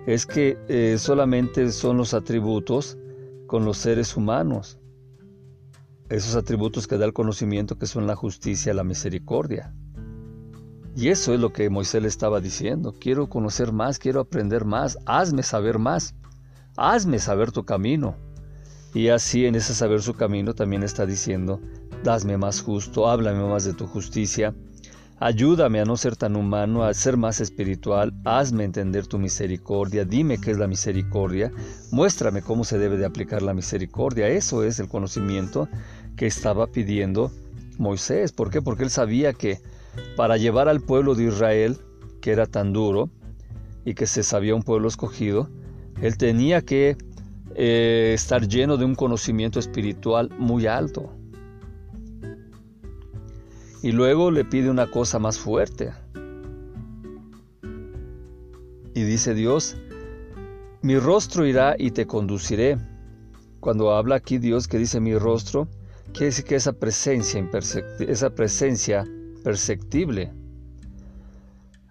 es 0.09 0.27
que 0.27 0.59
eh, 0.67 0.97
solamente 0.99 1.71
son 1.71 1.97
los 1.97 2.13
atributos 2.13 2.99
con 3.47 3.65
los 3.65 3.79
seres 3.79 4.17
humanos, 4.17 4.81
esos 6.09 6.35
atributos 6.35 6.89
que 6.89 6.99
da 6.99 7.05
el 7.05 7.13
conocimiento 7.13 7.79
que 7.79 7.87
son 7.87 8.09
la 8.09 8.17
justicia, 8.17 8.75
la 8.75 8.83
misericordia. 8.83 9.73
Y 10.97 11.11
eso 11.11 11.35
es 11.35 11.39
lo 11.39 11.53
que 11.53 11.71
Moisés 11.71 12.03
le 12.03 12.09
estaba 12.09 12.41
diciendo. 12.41 12.97
Quiero 12.99 13.29
conocer 13.29 13.71
más, 13.71 14.01
quiero 14.01 14.19
aprender 14.19 14.65
más, 14.65 14.99
hazme 15.07 15.45
saber 15.45 15.79
más, 15.79 16.17
hazme 16.77 17.21
saber 17.21 17.53
tu 17.53 17.65
camino. 17.65 18.17
Y 18.95 19.09
así 19.09 19.45
en 19.45 19.57
ese 19.57 19.75
saber 19.75 20.01
su 20.03 20.15
camino 20.15 20.55
también 20.55 20.85
está 20.85 21.05
diciendo, 21.05 21.61
dasme 22.05 22.39
más 22.39 22.63
justo, 22.63 23.09
háblame 23.09 23.43
más 23.43 23.65
de 23.65 23.75
tu 23.75 23.89
justicia, 23.89 24.55
ayúdame 25.19 25.81
a 25.81 25.85
no 25.85 25.97
ser 25.97 26.15
tan 26.15 26.37
humano, 26.37 26.85
a 26.85 26.95
ser 26.95 27.17
más 27.17 27.41
espiritual, 27.41 28.15
hazme 28.25 28.63
entender 28.63 29.09
tu 29.09 29.19
misericordia, 29.19 30.05
dime 30.05 30.39
qué 30.39 30.53
es 30.53 30.59
la 30.59 30.69
misericordia, 30.69 31.51
muéstrame 31.91 32.41
cómo 32.41 32.63
se 32.63 32.79
debe 32.79 32.97
de 32.97 33.05
aplicar 33.05 33.43
la 33.43 33.53
misericordia. 33.53 34.29
Eso 34.29 34.63
es 34.63 34.79
el 34.79 34.87
conocimiento 34.87 35.69
que 36.17 36.27
estaba 36.27 36.69
pidiendo 36.69 37.33
Moisés. 37.79 38.31
¿Por 38.31 38.51
qué? 38.51 38.63
Porque 38.63 38.85
él 38.85 38.91
sabía 38.91 39.33
que 39.33 39.61
para 40.17 40.37
llevar 40.37 40.69
al 40.69 40.81
pueblo 40.81 41.17
de 41.17 41.25
Israel, 41.25 41.79
que 42.21 42.31
era 42.31 42.47
tan 42.47 42.73
duro 42.73 43.11
y 43.85 43.95
que 43.95 44.07
se 44.07 44.23
sabía 44.23 44.55
un 44.55 44.63
pueblo 44.63 44.87
escogido, 44.87 45.49
él 46.01 46.17
tenía 46.17 46.63
que 46.63 46.97
eh, 47.55 48.13
estar 48.15 48.49
lleno 48.49 48.77
de 48.77 48.85
un 48.85 48.95
conocimiento 48.95 49.59
espiritual 49.59 50.31
muy 50.39 50.67
alto. 50.67 51.13
Y 53.83 53.93
luego 53.93 54.31
le 54.31 54.45
pide 54.45 54.71
una 54.71 54.91
cosa 54.91 55.19
más 55.19 55.39
fuerte. 55.39 55.93
Y 58.95 59.03
dice 59.03 59.35
Dios, 59.35 59.77
mi 60.83 60.99
rostro 60.99 61.47
irá 61.47 61.77
y 61.79 61.91
te 61.91 62.07
conduciré. 62.07 62.79
Cuando 63.61 63.93
habla 63.93 64.17
aquí 64.17 64.39
Dios 64.39 64.69
que 64.69 64.79
dice 64.79 65.01
mi 65.01 65.17
rostro, 65.17 65.69
quiere 66.13 66.27
decir 66.27 66.45
que 66.45 66.57
esa 66.57 66.73
presencia, 66.73 67.49
esa 68.01 68.31
presencia 68.31 69.05
perceptible. 69.43 70.33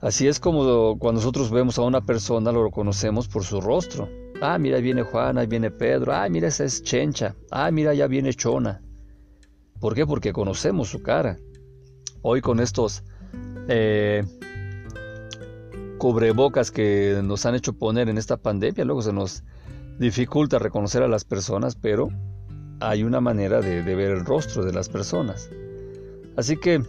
Así 0.02 0.28
es 0.28 0.40
como 0.40 0.98
cuando 1.00 1.22
nosotros 1.22 1.52
vemos 1.52 1.78
a 1.78 1.84
una 1.84 2.02
persona, 2.06 2.52
lo 2.52 2.66
reconocemos 2.66 3.28
por 3.28 3.44
su 3.44 3.62
rostro. 3.62 4.10
Ah, 4.46 4.60
mira, 4.60 4.82
viene 4.82 5.04
Juan, 5.04 5.38
ahí 5.38 5.48
viene 5.48 5.72
Pedro, 5.72 6.14
ah, 6.14 6.28
mira, 6.28 6.50
esa 6.50 6.66
es 6.66 6.84
Chencha, 6.84 7.34
ah, 7.50 7.72
mira, 7.72 7.94
ya 7.94 8.08
viene 8.08 8.34
Chona. 8.34 8.82
¿Por 9.80 9.96
qué? 9.96 10.06
Porque 10.06 10.34
conocemos 10.34 10.90
su 10.90 11.02
cara. 11.02 11.40
Hoy 12.24 12.42
con 12.42 12.60
estos 12.60 13.04
eh, 13.70 14.22
cubrebocas 15.98 16.72
que 16.72 17.22
nos 17.24 17.46
han 17.46 17.56
hecho 17.56 17.72
poner 17.72 18.10
en 18.10 18.18
esta 18.18 18.36
pandemia, 18.36 18.84
luego 18.84 19.02
se 19.02 19.14
nos 19.14 19.46
dificulta 19.98 20.60
reconocer 20.60 21.04
a 21.04 21.08
las 21.08 21.24
personas, 21.24 21.76
pero 21.76 22.10
hay 22.82 23.04
una 23.04 23.22
manera 23.22 23.62
de, 23.62 23.82
ver 23.82 24.12
el 24.12 24.26
rostro 24.26 24.66
de 24.66 24.74
las 24.74 24.90
personas. 24.90 25.50
Así 26.36 26.58
que 26.58 26.84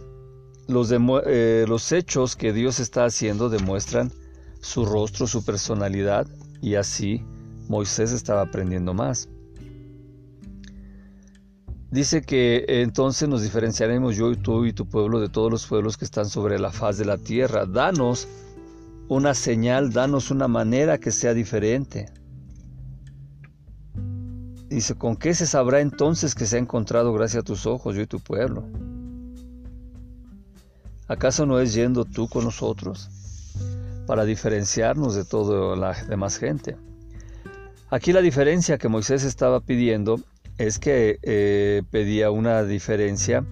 eh, 0.67 1.65
los 1.69 1.91
hechos 1.93 2.35
que 2.35 2.51
Dios 2.51 2.81
está 2.81 3.05
haciendo 3.05 3.47
demuestran 3.47 4.11
su 4.59 4.85
rostro, 4.85 5.25
su 5.25 5.45
personalidad, 5.45 6.27
y 6.61 6.75
así 6.75 7.23
Moisés 7.67 8.11
estaba 8.11 8.41
aprendiendo 8.41 8.93
más. 8.93 9.29
Dice 11.91 12.23
que 12.23 12.65
entonces 12.67 13.29
nos 13.29 13.41
diferenciaremos 13.41 14.17
yo 14.17 14.31
y 14.31 14.35
tú 14.35 14.65
y 14.65 14.73
tu 14.73 14.85
pueblo 14.85 15.21
de 15.21 15.29
todos 15.29 15.49
los 15.49 15.65
pueblos 15.65 15.95
que 15.95 16.03
están 16.03 16.25
sobre 16.25 16.59
la 16.59 16.71
faz 16.71 16.97
de 16.97 17.05
la 17.05 17.17
tierra. 17.17 17.65
Danos 17.65 18.27
una 19.07 19.33
señal, 19.33 19.93
danos 19.93 20.31
una 20.31 20.47
manera 20.47 20.97
que 20.97 21.11
sea 21.11 21.33
diferente. 21.33 22.07
Dice, 24.67 24.95
¿con 24.95 25.15
qué 25.15 25.33
se 25.33 25.47
sabrá 25.47 25.79
entonces 25.79 26.35
que 26.35 26.45
se 26.45 26.57
ha 26.57 26.59
encontrado 26.59 27.13
gracia 27.13 27.39
a 27.39 27.43
tus 27.43 27.65
ojos, 27.65 27.95
yo 27.95 28.01
y 28.01 28.07
tu 28.07 28.19
pueblo? 28.19 28.67
¿Acaso 31.07 31.45
no 31.45 31.59
es 31.59 31.73
yendo 31.73 32.03
tú 32.03 32.27
con 32.27 32.43
nosotros 32.43 33.09
para 34.05 34.25
diferenciarnos 34.25 35.15
de 35.15 35.23
toda 35.23 35.77
la 35.77 35.93
demás 36.05 36.37
gente? 36.37 36.75
Aquí 37.95 38.11
la 38.11 38.21
diferencia 38.21 38.77
que 38.77 38.89
Moisés 38.89 39.23
estaba 39.23 39.61
pidiendo 39.61 40.19
es 40.57 40.79
que 40.79 41.17
eh, 41.21 41.81
pedía 41.91 42.29
una 42.29 42.61
diferencia 42.65 43.45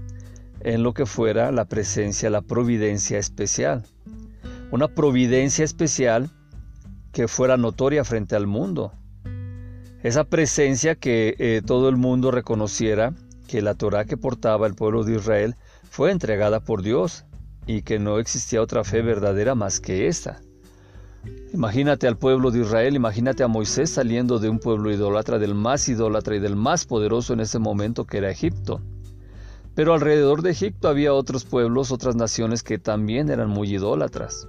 en 0.59 0.83
lo 0.83 0.93
que 0.93 1.05
fuera 1.05 1.49
la 1.53 1.63
presencia, 1.63 2.29
la 2.29 2.41
providencia 2.41 3.17
especial. 3.17 3.85
Una 4.69 4.89
providencia 4.89 5.63
especial 5.63 6.29
que 7.13 7.29
fuera 7.29 7.55
notoria 7.55 8.03
frente 8.03 8.35
al 8.35 8.45
mundo. 8.45 8.91
Esa 10.03 10.25
presencia 10.25 10.95
que 10.95 11.37
eh, 11.39 11.61
todo 11.65 11.87
el 11.87 11.95
mundo 11.95 12.29
reconociera 12.29 13.13
que 13.47 13.61
la 13.61 13.75
Torah 13.75 14.03
que 14.03 14.17
portaba 14.17 14.67
el 14.67 14.75
pueblo 14.75 15.05
de 15.05 15.15
Israel 15.15 15.55
fue 15.89 16.11
entregada 16.11 16.59
por 16.59 16.81
Dios 16.81 17.23
y 17.65 17.83
que 17.83 17.97
no 17.97 18.19
existía 18.19 18.61
otra 18.61 18.83
fe 18.83 19.03
verdadera 19.03 19.55
más 19.55 19.79
que 19.79 20.07
esta. 20.07 20.41
Imagínate 21.53 22.07
al 22.07 22.17
pueblo 22.17 22.49
de 22.51 22.61
Israel, 22.61 22.95
imagínate 22.95 23.43
a 23.43 23.47
Moisés 23.47 23.91
saliendo 23.91 24.39
de 24.39 24.49
un 24.49 24.59
pueblo 24.59 24.91
idólatra, 24.91 25.37
del 25.37 25.53
más 25.53 25.87
idólatra 25.87 26.35
y 26.35 26.39
del 26.39 26.55
más 26.55 26.85
poderoso 26.85 27.33
en 27.33 27.41
ese 27.41 27.59
momento 27.59 28.05
que 28.05 28.17
era 28.17 28.31
Egipto. 28.31 28.81
Pero 29.75 29.93
alrededor 29.93 30.41
de 30.41 30.51
Egipto 30.51 30.87
había 30.87 31.13
otros 31.13 31.45
pueblos, 31.45 31.91
otras 31.91 32.15
naciones 32.15 32.63
que 32.63 32.77
también 32.77 33.29
eran 33.29 33.49
muy 33.49 33.73
idólatras. 33.73 34.47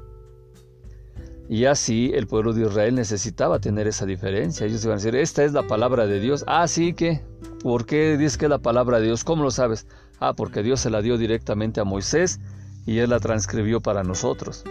Y 1.49 1.67
así 1.67 2.11
el 2.15 2.27
pueblo 2.27 2.53
de 2.55 2.63
Israel 2.63 2.95
necesitaba 2.95 3.59
tener 3.59 3.87
esa 3.87 4.07
diferencia. 4.07 4.67
Ellos 4.67 4.85
iban 4.85 4.95
a 4.95 4.97
decir, 4.97 5.15
esta 5.15 5.45
es 5.45 5.53
la 5.53 5.67
palabra 5.67 6.07
de 6.07 6.21
Dios. 6.21 6.45
Ah, 6.47 6.67
sí 6.69 6.95
que, 6.95 7.23
¿por 7.63 7.85
qué 7.85 8.17
dices 8.17 8.39
que 8.39 8.47
es 8.47 8.51
la 8.51 8.59
palabra 8.59 8.99
de 8.99 9.07
Dios? 9.07 9.25
¿Cómo 9.25 9.43
lo 9.43 9.51
sabes? 9.51 9.87
Ah, 10.21 10.33
porque 10.35 10.63
Dios 10.63 10.81
se 10.81 10.91
la 10.91 11.03
dio 11.03 11.19
directamente 11.19 11.81
a 11.81 11.85
Moisés 11.85 12.41
y 12.87 12.99
Él 12.99 13.11
la 13.11 13.21
transcribió 13.21 13.81
para 13.81 14.05
nosotros. 14.05 14.65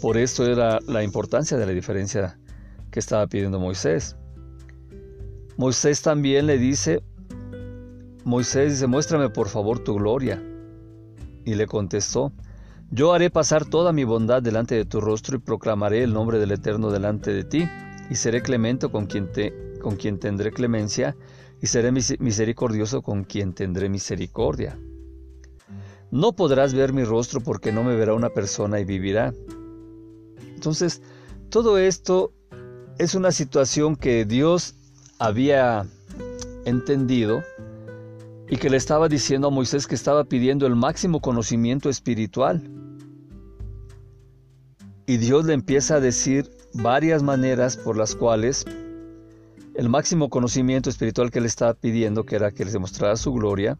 Por 0.00 0.16
esto 0.16 0.46
era 0.46 0.78
la 0.86 1.02
importancia 1.02 1.58
de 1.58 1.66
la 1.66 1.72
diferencia 1.72 2.38
que 2.90 3.00
estaba 3.00 3.26
pidiendo 3.26 3.60
Moisés. 3.60 4.16
Moisés 5.58 6.00
también 6.00 6.46
le 6.46 6.56
dice, 6.56 7.02
Moisés 8.24 8.72
dice, 8.72 8.86
muéstrame 8.86 9.28
por 9.28 9.48
favor 9.48 9.78
tu 9.78 9.94
gloria. 9.96 10.42
Y 11.44 11.54
le 11.54 11.66
contestó, 11.66 12.32
yo 12.90 13.12
haré 13.12 13.28
pasar 13.28 13.66
toda 13.66 13.92
mi 13.92 14.04
bondad 14.04 14.42
delante 14.42 14.74
de 14.74 14.86
tu 14.86 15.00
rostro 15.00 15.36
y 15.36 15.40
proclamaré 15.40 16.02
el 16.02 16.14
nombre 16.14 16.38
del 16.38 16.52
Eterno 16.52 16.90
delante 16.90 17.32
de 17.32 17.44
ti, 17.44 17.68
y 18.08 18.14
seré 18.14 18.40
clemente 18.40 18.88
con 18.88 19.06
quien, 19.06 19.30
te, 19.30 19.52
con 19.80 19.96
quien 19.96 20.18
tendré 20.18 20.50
clemencia, 20.50 21.14
y 21.60 21.66
seré 21.66 21.92
misericordioso 21.92 23.02
con 23.02 23.24
quien 23.24 23.52
tendré 23.52 23.90
misericordia. 23.90 24.78
No 26.10 26.32
podrás 26.32 26.72
ver 26.72 26.92
mi 26.92 27.04
rostro 27.04 27.40
porque 27.40 27.70
no 27.70 27.84
me 27.84 27.94
verá 27.94 28.14
una 28.14 28.30
persona 28.30 28.80
y 28.80 28.84
vivirá. 28.84 29.32
Entonces, 30.60 31.00
Todo 31.48 31.78
esto 31.78 32.32
es 32.98 33.14
una 33.14 33.32
situación 33.32 33.96
que 33.96 34.26
Dios 34.26 34.74
había 35.18 35.84
entendido 36.64 37.42
y 38.48 38.56
que 38.56 38.68
le 38.70 38.76
estaba 38.76 39.08
diciendo 39.08 39.48
a 39.48 39.50
Moisés 39.50 39.88
que 39.88 39.96
estaba 39.96 40.22
pidiendo 40.24 40.66
el 40.66 40.76
máximo 40.76 41.20
conocimiento 41.20 41.88
espiritual. 41.88 42.62
Y 45.06 45.16
Dios 45.16 45.46
le 45.46 45.54
empieza 45.54 45.96
a 45.96 46.00
decir 46.00 46.48
varias 46.74 47.22
maneras 47.22 47.76
por 47.76 47.96
las 47.96 48.14
cuales 48.14 48.64
el 49.74 49.88
máximo 49.88 50.28
conocimiento 50.28 50.88
espiritual 50.88 51.32
que 51.32 51.40
le 51.40 51.48
estaba 51.48 51.74
pidiendo, 51.74 52.24
que 52.24 52.36
era 52.36 52.52
que 52.52 52.64
les 52.64 52.74
demostrara 52.74 53.16
su 53.16 53.32
gloria, 53.32 53.76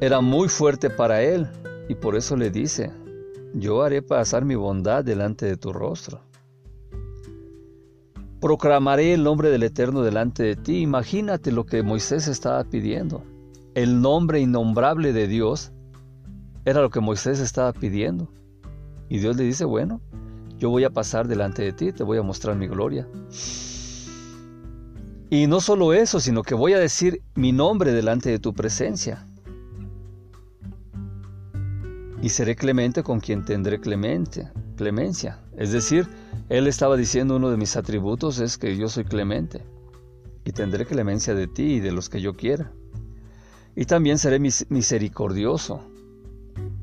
era 0.00 0.20
muy 0.20 0.48
fuerte 0.48 0.90
para 0.90 1.22
él 1.22 1.48
y 1.88 1.94
por 1.94 2.16
eso 2.16 2.36
le 2.36 2.50
dice, 2.50 2.90
yo 3.54 3.82
haré 3.82 4.02
pasar 4.02 4.44
mi 4.44 4.56
bondad 4.56 5.04
delante 5.04 5.46
de 5.46 5.56
tu 5.56 5.72
rostro. 5.72 6.20
Proclamaré 8.40 9.14
el 9.14 9.22
nombre 9.22 9.48
del 9.48 9.62
Eterno 9.62 10.02
delante 10.02 10.42
de 10.42 10.56
ti. 10.56 10.80
Imagínate 10.80 11.50
lo 11.52 11.64
que 11.64 11.82
Moisés 11.82 12.28
estaba 12.28 12.62
pidiendo. 12.64 13.22
El 13.74 14.02
nombre 14.02 14.40
innombrable 14.40 15.12
de 15.12 15.28
Dios 15.28 15.72
era 16.64 16.82
lo 16.82 16.90
que 16.90 17.00
Moisés 17.00 17.40
estaba 17.40 17.72
pidiendo. 17.72 18.28
Y 19.08 19.18
Dios 19.18 19.36
le 19.36 19.44
dice, 19.44 19.64
bueno, 19.64 20.00
yo 20.58 20.68
voy 20.70 20.84
a 20.84 20.90
pasar 20.90 21.28
delante 21.28 21.62
de 21.62 21.72
ti, 21.72 21.92
te 21.92 22.02
voy 22.04 22.18
a 22.18 22.22
mostrar 22.22 22.56
mi 22.56 22.66
gloria. 22.66 23.08
Y 25.30 25.46
no 25.46 25.60
solo 25.60 25.92
eso, 25.92 26.20
sino 26.20 26.42
que 26.42 26.54
voy 26.54 26.74
a 26.74 26.78
decir 26.78 27.22
mi 27.34 27.52
nombre 27.52 27.92
delante 27.92 28.30
de 28.30 28.38
tu 28.38 28.52
presencia. 28.52 29.26
Y 32.24 32.30
seré 32.30 32.56
clemente 32.56 33.02
con 33.02 33.20
quien 33.20 33.44
tendré 33.44 33.78
clemencia. 33.78 34.50
Es 35.58 35.72
decir, 35.72 36.08
él 36.48 36.66
estaba 36.66 36.96
diciendo 36.96 37.36
uno 37.36 37.50
de 37.50 37.58
mis 37.58 37.76
atributos 37.76 38.38
es 38.38 38.56
que 38.56 38.78
yo 38.78 38.88
soy 38.88 39.04
clemente 39.04 39.60
y 40.42 40.52
tendré 40.52 40.86
clemencia 40.86 41.34
de 41.34 41.48
ti 41.48 41.74
y 41.74 41.80
de 41.80 41.92
los 41.92 42.08
que 42.08 42.22
yo 42.22 42.34
quiera. 42.34 42.72
Y 43.76 43.84
también 43.84 44.16
seré 44.16 44.38
misericordioso. 44.40 45.82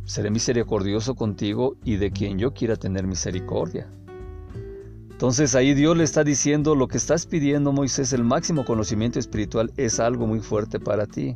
Seré 0.05 0.29
misericordioso 0.29 1.15
contigo 1.15 1.75
y 1.83 1.95
de 1.95 2.11
quien 2.11 2.37
yo 2.37 2.53
quiera 2.53 2.75
tener 2.75 3.07
misericordia. 3.07 3.91
Entonces 5.09 5.55
ahí 5.55 5.73
Dios 5.73 5.97
le 5.97 6.03
está 6.03 6.23
diciendo 6.23 6.75
lo 6.75 6.87
que 6.87 6.97
estás 6.97 7.25
pidiendo, 7.25 7.71
Moisés, 7.71 8.13
el 8.13 8.23
máximo 8.23 8.63
conocimiento 8.63 9.17
espiritual 9.17 9.73
es 9.75 9.99
algo 9.99 10.27
muy 10.27 10.39
fuerte 10.39 10.79
para 10.79 11.07
ti. 11.07 11.35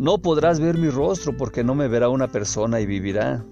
No 0.00 0.16
podrás 0.16 0.60
ver 0.60 0.78
mi 0.78 0.88
rostro 0.88 1.36
porque 1.36 1.62
no 1.62 1.74
me 1.74 1.86
verá 1.86 2.08
una 2.08 2.28
persona 2.28 2.80
y 2.80 2.86
vivirá. 2.86 3.44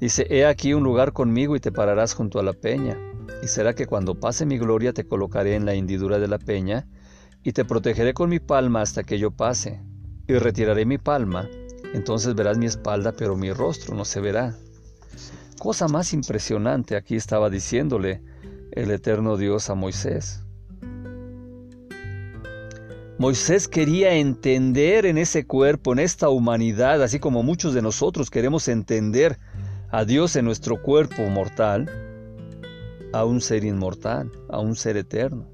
Dice, 0.00 0.26
he 0.30 0.46
aquí 0.46 0.72
un 0.72 0.82
lugar 0.82 1.12
conmigo 1.12 1.54
y 1.54 1.60
te 1.60 1.70
pararás 1.70 2.14
junto 2.14 2.40
a 2.40 2.42
la 2.42 2.54
peña. 2.54 2.96
Y 3.42 3.48
será 3.48 3.74
que 3.74 3.84
cuando 3.84 4.18
pase 4.18 4.46
mi 4.46 4.56
gloria 4.56 4.94
te 4.94 5.06
colocaré 5.06 5.54
en 5.54 5.66
la 5.66 5.74
hendidura 5.74 6.18
de 6.18 6.28
la 6.28 6.38
peña, 6.38 6.88
y 7.42 7.52
te 7.52 7.66
protegeré 7.66 8.14
con 8.14 8.30
mi 8.30 8.40
palma 8.40 8.80
hasta 8.80 9.02
que 9.02 9.18
yo 9.18 9.32
pase. 9.32 9.82
Y 10.26 10.32
retiraré 10.32 10.86
mi 10.86 10.96
palma, 10.96 11.46
entonces 11.92 12.34
verás 12.34 12.56
mi 12.56 12.64
espalda, 12.64 13.12
pero 13.12 13.36
mi 13.36 13.52
rostro 13.52 13.94
no 13.94 14.06
se 14.06 14.22
verá. 14.22 14.56
Cosa 15.58 15.88
más 15.88 16.14
impresionante 16.14 16.96
aquí 16.96 17.16
estaba 17.16 17.50
diciéndole 17.50 18.22
el 18.70 18.92
eterno 18.92 19.36
Dios 19.36 19.68
a 19.68 19.74
Moisés. 19.74 20.41
Moisés 23.22 23.68
quería 23.68 24.14
entender 24.14 25.06
en 25.06 25.16
ese 25.16 25.46
cuerpo, 25.46 25.92
en 25.92 26.00
esta 26.00 26.28
humanidad, 26.28 27.00
así 27.04 27.20
como 27.20 27.44
muchos 27.44 27.72
de 27.72 27.80
nosotros 27.80 28.30
queremos 28.30 28.66
entender 28.66 29.38
a 29.92 30.04
Dios 30.04 30.34
en 30.34 30.44
nuestro 30.44 30.82
cuerpo 30.82 31.22
mortal, 31.30 31.88
a 33.12 33.24
un 33.24 33.40
ser 33.40 33.62
inmortal, 33.62 34.32
a 34.48 34.58
un 34.58 34.74
ser 34.74 34.96
eterno. 34.96 35.46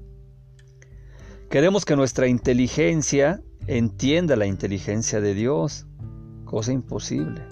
Queremos 1.51 1.85
que 1.85 1.95
nuestra 1.95 2.27
inteligencia 2.27 3.39
entienda 3.67 4.35
la 4.35 4.47
inteligencia 4.47 5.21
de 5.21 5.35
Dios, 5.35 5.85
cosa 6.45 6.71
imposible. 6.71 7.43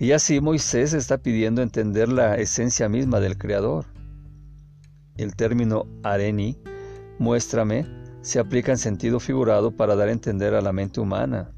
Y 0.00 0.10
así 0.10 0.40
Moisés 0.40 0.92
está 0.92 1.18
pidiendo 1.18 1.62
entender 1.62 2.08
la 2.08 2.34
esencia 2.34 2.88
misma 2.88 3.20
del 3.20 3.38
Creador. 3.38 3.84
El 5.16 5.36
término 5.36 5.86
areni, 6.02 6.58
muéstrame, 7.18 7.86
se 8.22 8.38
aplica 8.38 8.72
en 8.72 8.78
sentido 8.78 9.20
figurado 9.20 9.70
para 9.70 9.96
dar 9.96 10.08
a 10.08 10.12
entender 10.12 10.54
a 10.54 10.60
la 10.60 10.72
mente 10.72 11.00
humana 11.00 11.54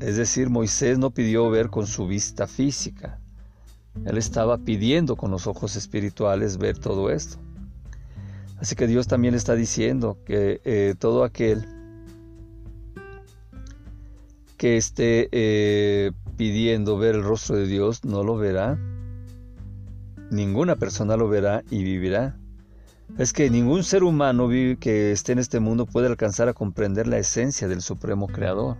es 0.00 0.16
decir, 0.16 0.50
Moisés 0.50 0.98
no 0.98 1.10
pidió 1.10 1.48
ver 1.50 1.70
con 1.70 1.86
su 1.86 2.06
vista 2.06 2.46
física. 2.46 3.18
Él 4.04 4.18
estaba 4.18 4.58
pidiendo 4.58 5.16
con 5.16 5.30
los 5.30 5.46
ojos 5.46 5.74
espirituales 5.74 6.58
ver 6.58 6.78
todo 6.78 7.10
esto. 7.10 7.38
Así 8.58 8.76
que 8.76 8.86
Dios 8.86 9.06
también 9.06 9.34
está 9.34 9.54
diciendo 9.54 10.18
que 10.24 10.60
eh, 10.64 10.94
todo 10.98 11.24
aquel 11.24 11.64
que 14.58 14.76
esté 14.76 15.28
eh, 15.32 16.12
pidiendo 16.36 16.98
ver 16.98 17.14
el 17.14 17.22
rostro 17.22 17.56
de 17.56 17.66
Dios 17.66 18.04
no 18.04 18.22
lo 18.22 18.36
verá. 18.36 18.78
Ninguna 20.30 20.76
persona 20.76 21.16
lo 21.16 21.28
verá 21.28 21.62
y 21.70 21.82
vivirá. 21.84 22.36
Es 23.18 23.32
que 23.32 23.48
ningún 23.48 23.82
ser 23.82 24.04
humano 24.04 24.48
que 24.48 25.12
esté 25.12 25.32
en 25.32 25.38
este 25.38 25.58
mundo 25.58 25.86
puede 25.86 26.06
alcanzar 26.06 26.48
a 26.48 26.54
comprender 26.54 27.06
la 27.06 27.16
esencia 27.18 27.66
del 27.66 27.80
Supremo 27.80 28.26
Creador. 28.26 28.76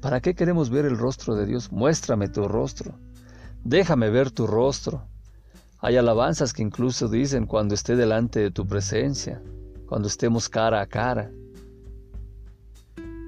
¿Para 0.00 0.20
qué 0.20 0.34
queremos 0.34 0.70
ver 0.70 0.86
el 0.86 0.96
rostro 0.96 1.34
de 1.34 1.44
Dios? 1.44 1.70
Muéstrame 1.70 2.28
tu 2.28 2.48
rostro. 2.48 2.94
Déjame 3.62 4.08
ver 4.08 4.30
tu 4.30 4.46
rostro. 4.46 5.06
Hay 5.80 5.98
alabanzas 5.98 6.54
que 6.54 6.62
incluso 6.62 7.08
dicen 7.08 7.44
cuando 7.44 7.74
esté 7.74 7.94
delante 7.94 8.40
de 8.40 8.50
tu 8.50 8.66
presencia, 8.66 9.42
cuando 9.86 10.08
estemos 10.08 10.48
cara 10.48 10.80
a 10.80 10.86
cara. 10.86 11.30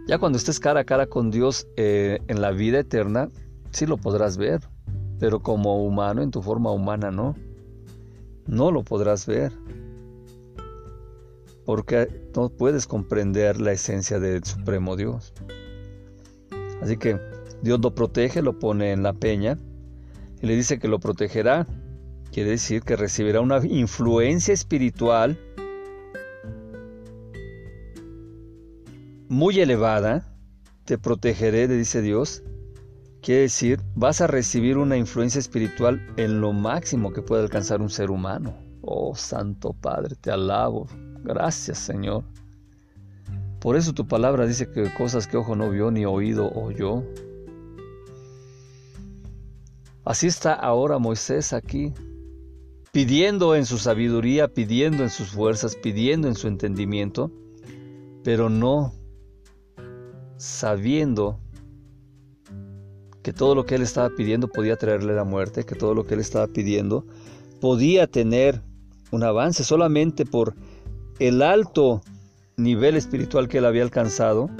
Ya 0.06 0.18
cuando 0.18 0.38
estés 0.38 0.58
cara 0.58 0.80
a 0.80 0.84
cara 0.84 1.06
con 1.06 1.30
Dios 1.30 1.66
eh, 1.76 2.18
en 2.28 2.40
la 2.40 2.52
vida 2.52 2.78
eterna, 2.78 3.28
sí 3.72 3.84
lo 3.84 3.98
podrás 3.98 4.38
ver, 4.38 4.60
pero 5.18 5.40
como 5.40 5.84
humano, 5.84 6.22
en 6.22 6.30
tu 6.30 6.40
forma 6.40 6.70
humana, 6.72 7.10
no. 7.10 7.34
No 8.46 8.70
lo 8.70 8.84
podrás 8.84 9.26
ver, 9.26 9.52
porque 11.66 12.08
no 12.34 12.48
puedes 12.48 12.86
comprender 12.86 13.60
la 13.60 13.72
esencia 13.72 14.18
del 14.20 14.44
Supremo 14.44 14.96
Dios. 14.96 15.34
Así 16.80 16.96
que 16.96 17.18
Dios 17.60 17.80
lo 17.82 17.94
protege, 17.94 18.40
lo 18.40 18.58
pone 18.58 18.92
en 18.92 19.02
la 19.02 19.12
peña 19.12 19.58
y 20.40 20.46
le 20.46 20.54
dice 20.54 20.78
que 20.78 20.88
lo 20.88 21.00
protegerá. 21.00 21.66
Quiere 22.32 22.50
decir 22.50 22.82
que 22.82 22.96
recibirá 22.96 23.40
una 23.40 23.64
influencia 23.66 24.54
espiritual 24.54 25.38
muy 29.28 29.58
elevada. 29.58 30.32
Te 30.84 30.98
protegeré, 30.98 31.66
le 31.66 31.76
dice 31.76 32.00
Dios. 32.00 32.44
Quiere 33.22 33.42
decir, 33.42 33.80
vas 33.96 34.20
a 34.20 34.28
recibir 34.28 34.78
una 34.78 34.96
influencia 34.96 35.40
espiritual 35.40 36.00
en 36.16 36.40
lo 36.40 36.52
máximo 36.52 37.12
que 37.12 37.22
puede 37.22 37.42
alcanzar 37.42 37.80
un 37.80 37.90
ser 37.90 38.10
humano. 38.12 38.54
Oh 38.82 39.16
Santo 39.16 39.72
Padre, 39.72 40.14
te 40.14 40.30
alabo. 40.30 40.86
Gracias 41.26 41.78
Señor. 41.78 42.22
Por 43.60 43.74
eso 43.74 43.92
tu 43.92 44.06
palabra 44.06 44.46
dice 44.46 44.70
que 44.70 44.94
cosas 44.94 45.26
que 45.26 45.36
ojo 45.36 45.56
no 45.56 45.68
vio 45.70 45.90
ni 45.90 46.04
oído 46.04 46.52
oyó. 46.52 47.02
Así 50.04 50.28
está 50.28 50.54
ahora 50.54 50.98
Moisés 50.98 51.52
aquí, 51.52 51.92
pidiendo 52.92 53.56
en 53.56 53.66
su 53.66 53.78
sabiduría, 53.78 54.46
pidiendo 54.46 55.02
en 55.02 55.10
sus 55.10 55.30
fuerzas, 55.30 55.74
pidiendo 55.74 56.28
en 56.28 56.36
su 56.36 56.46
entendimiento, 56.46 57.32
pero 58.22 58.48
no 58.48 58.92
sabiendo 60.36 61.40
que 63.22 63.32
todo 63.32 63.56
lo 63.56 63.66
que 63.66 63.74
él 63.74 63.82
estaba 63.82 64.10
pidiendo 64.10 64.46
podía 64.46 64.76
traerle 64.76 65.12
la 65.12 65.24
muerte, 65.24 65.64
que 65.64 65.74
todo 65.74 65.92
lo 65.92 66.06
que 66.06 66.14
él 66.14 66.20
estaba 66.20 66.46
pidiendo 66.46 67.04
podía 67.60 68.06
tener 68.06 68.62
un 69.10 69.24
avance 69.24 69.64
solamente 69.64 70.24
por 70.24 70.54
el 71.18 71.40
alto 71.42 72.02
nivel 72.56 72.96
espiritual 72.96 73.48
que 73.48 73.58
él 73.58 73.64
había 73.64 73.82
alcanzado, 73.82 74.50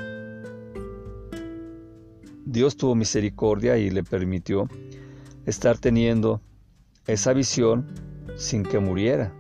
Dios 2.47 2.77
tuvo 2.77 2.95
misericordia 2.95 3.77
y 3.77 3.91
le 3.91 4.03
permitió 4.03 4.69
estar 5.45 5.79
teniendo 5.79 6.41
esa 7.07 7.33
visión 7.33 7.87
sin 8.37 8.63
que 8.63 8.79
muriera. 8.79 9.35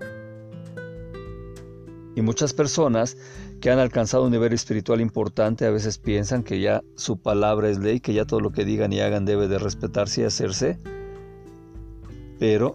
Y 2.14 2.22
muchas 2.22 2.52
personas 2.52 3.16
que 3.60 3.70
han 3.70 3.78
alcanzado 3.78 4.24
un 4.24 4.32
nivel 4.32 4.52
espiritual 4.52 5.00
importante 5.00 5.64
a 5.64 5.70
veces 5.70 5.98
piensan 5.98 6.42
que 6.42 6.60
ya 6.60 6.82
su 6.96 7.18
palabra 7.18 7.70
es 7.70 7.78
ley, 7.78 8.00
que 8.00 8.12
ya 8.12 8.26
todo 8.26 8.40
lo 8.40 8.52
que 8.52 8.64
digan 8.64 8.92
y 8.92 9.00
hagan 9.00 9.24
debe 9.24 9.48
de 9.48 9.58
respetarse 9.58 10.22
y 10.22 10.24
hacerse, 10.24 10.78
pero 12.38 12.74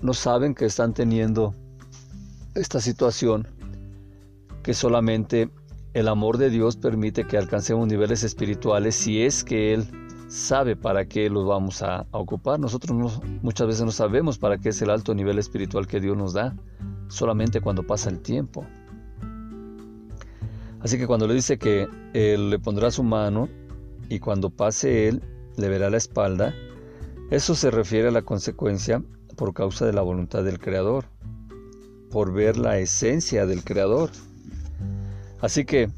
no 0.00 0.14
saben 0.14 0.54
que 0.54 0.66
están 0.66 0.94
teniendo 0.94 1.54
esta 2.54 2.80
situación 2.80 3.46
que 4.62 4.74
solamente 4.74 5.50
el 5.94 6.08
amor 6.08 6.38
de 6.38 6.50
Dios 6.50 6.76
permite 6.76 7.26
que 7.26 7.36
alcancemos 7.36 7.88
niveles 7.88 8.22
espirituales 8.22 8.94
si 8.94 9.22
es 9.22 9.42
que 9.42 9.74
Él 9.74 9.86
sabe 10.28 10.76
para 10.76 11.06
qué 11.06 11.28
los 11.28 11.46
vamos 11.46 11.82
a, 11.82 12.06
ocupar. 12.12 12.60
Nosotros 12.60 13.20
muchas 13.42 13.66
veces 13.66 13.84
no 13.84 13.90
sabemos 13.90 14.38
para 14.38 14.58
qué 14.58 14.68
es 14.68 14.80
el 14.80 14.90
alto 14.90 15.14
nivel 15.14 15.38
espiritual 15.38 15.88
que 15.88 16.00
Dios 16.00 16.16
nos 16.16 16.32
da, 16.32 16.56
solamente 17.08 17.60
cuando 17.60 17.84
pasa 17.84 18.10
el 18.10 18.20
tiempo. 18.20 18.64
Así 20.80 20.96
que 20.96 21.06
cuando 21.06 21.26
le 21.26 21.34
dice 21.34 21.58
que 21.58 21.88
Él 22.14 22.50
le 22.50 22.58
pondrá 22.58 22.90
su 22.90 23.02
mano 23.02 23.48
y 24.08 24.20
cuando 24.20 24.50
pase 24.50 25.08
Él 25.08 25.22
le 25.56 25.68
verá 25.68 25.90
la 25.90 25.96
espalda, 25.96 26.54
eso 27.30 27.54
se 27.54 27.70
refiere 27.70 28.08
a 28.08 28.12
la 28.12 28.22
consecuencia 28.22 29.02
por 29.36 29.52
causa 29.52 29.84
de 29.84 29.92
la 29.92 30.02
voluntad 30.02 30.44
del 30.44 30.58
Creador, 30.58 31.04
por 32.10 32.32
ver 32.32 32.56
la 32.56 32.78
esencia 32.78 33.46
del 33.46 33.64
Creador. 33.64 34.10
Así 35.40 35.64
que 35.64 35.88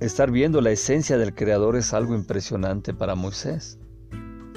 estar 0.00 0.30
viendo 0.30 0.60
la 0.60 0.70
esencia 0.70 1.18
del 1.18 1.34
Creador 1.34 1.76
es 1.76 1.92
algo 1.92 2.14
impresionante 2.14 2.94
para 2.94 3.14
Moisés. 3.14 3.78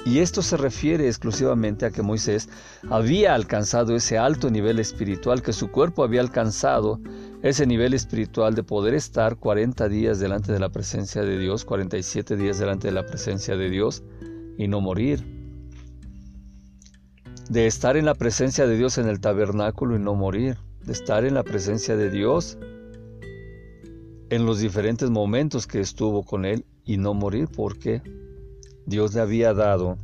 Y 0.06 0.18
esto 0.18 0.42
se 0.42 0.58
refiere 0.58 1.06
exclusivamente 1.06 1.86
a 1.86 1.90
que 1.90 2.02
Moisés 2.02 2.50
había 2.90 3.34
alcanzado 3.34 3.96
ese 3.96 4.18
alto 4.18 4.50
nivel 4.50 4.78
espiritual, 4.78 5.40
que 5.40 5.54
su 5.54 5.70
cuerpo 5.70 6.04
había 6.04 6.20
alcanzado 6.20 7.00
ese 7.42 7.66
nivel 7.66 7.94
espiritual 7.94 8.54
de 8.54 8.62
poder 8.62 8.92
estar 8.92 9.36
40 9.36 9.88
días 9.88 10.18
delante 10.18 10.52
de 10.52 10.60
la 10.60 10.68
presencia 10.68 11.22
de 11.22 11.38
Dios, 11.38 11.64
47 11.64 12.36
días 12.36 12.58
delante 12.58 12.88
de 12.88 12.94
la 12.94 13.06
presencia 13.06 13.56
de 13.56 13.70
Dios 13.70 14.02
y 14.58 14.68
no 14.68 14.82
morir. 14.82 15.24
De 17.48 17.66
estar 17.66 17.96
en 17.96 18.04
la 18.04 18.14
presencia 18.14 18.66
de 18.66 18.76
Dios 18.76 18.98
en 18.98 19.08
el 19.08 19.20
tabernáculo 19.20 19.96
y 19.96 20.00
no 20.00 20.14
morir. 20.14 20.58
De 20.84 20.92
estar 20.92 21.24
en 21.24 21.32
la 21.32 21.44
presencia 21.44 21.96
de 21.96 22.10
Dios 22.10 22.58
en 24.34 24.46
los 24.46 24.58
diferentes 24.58 25.10
momentos 25.10 25.66
que 25.66 25.80
estuvo 25.80 26.24
con 26.24 26.44
Él 26.44 26.64
y 26.84 26.96
no 26.96 27.14
morir 27.14 27.48
porque 27.54 28.02
Dios 28.84 29.14
le 29.14 29.20
había 29.20 29.54
dado 29.54 29.96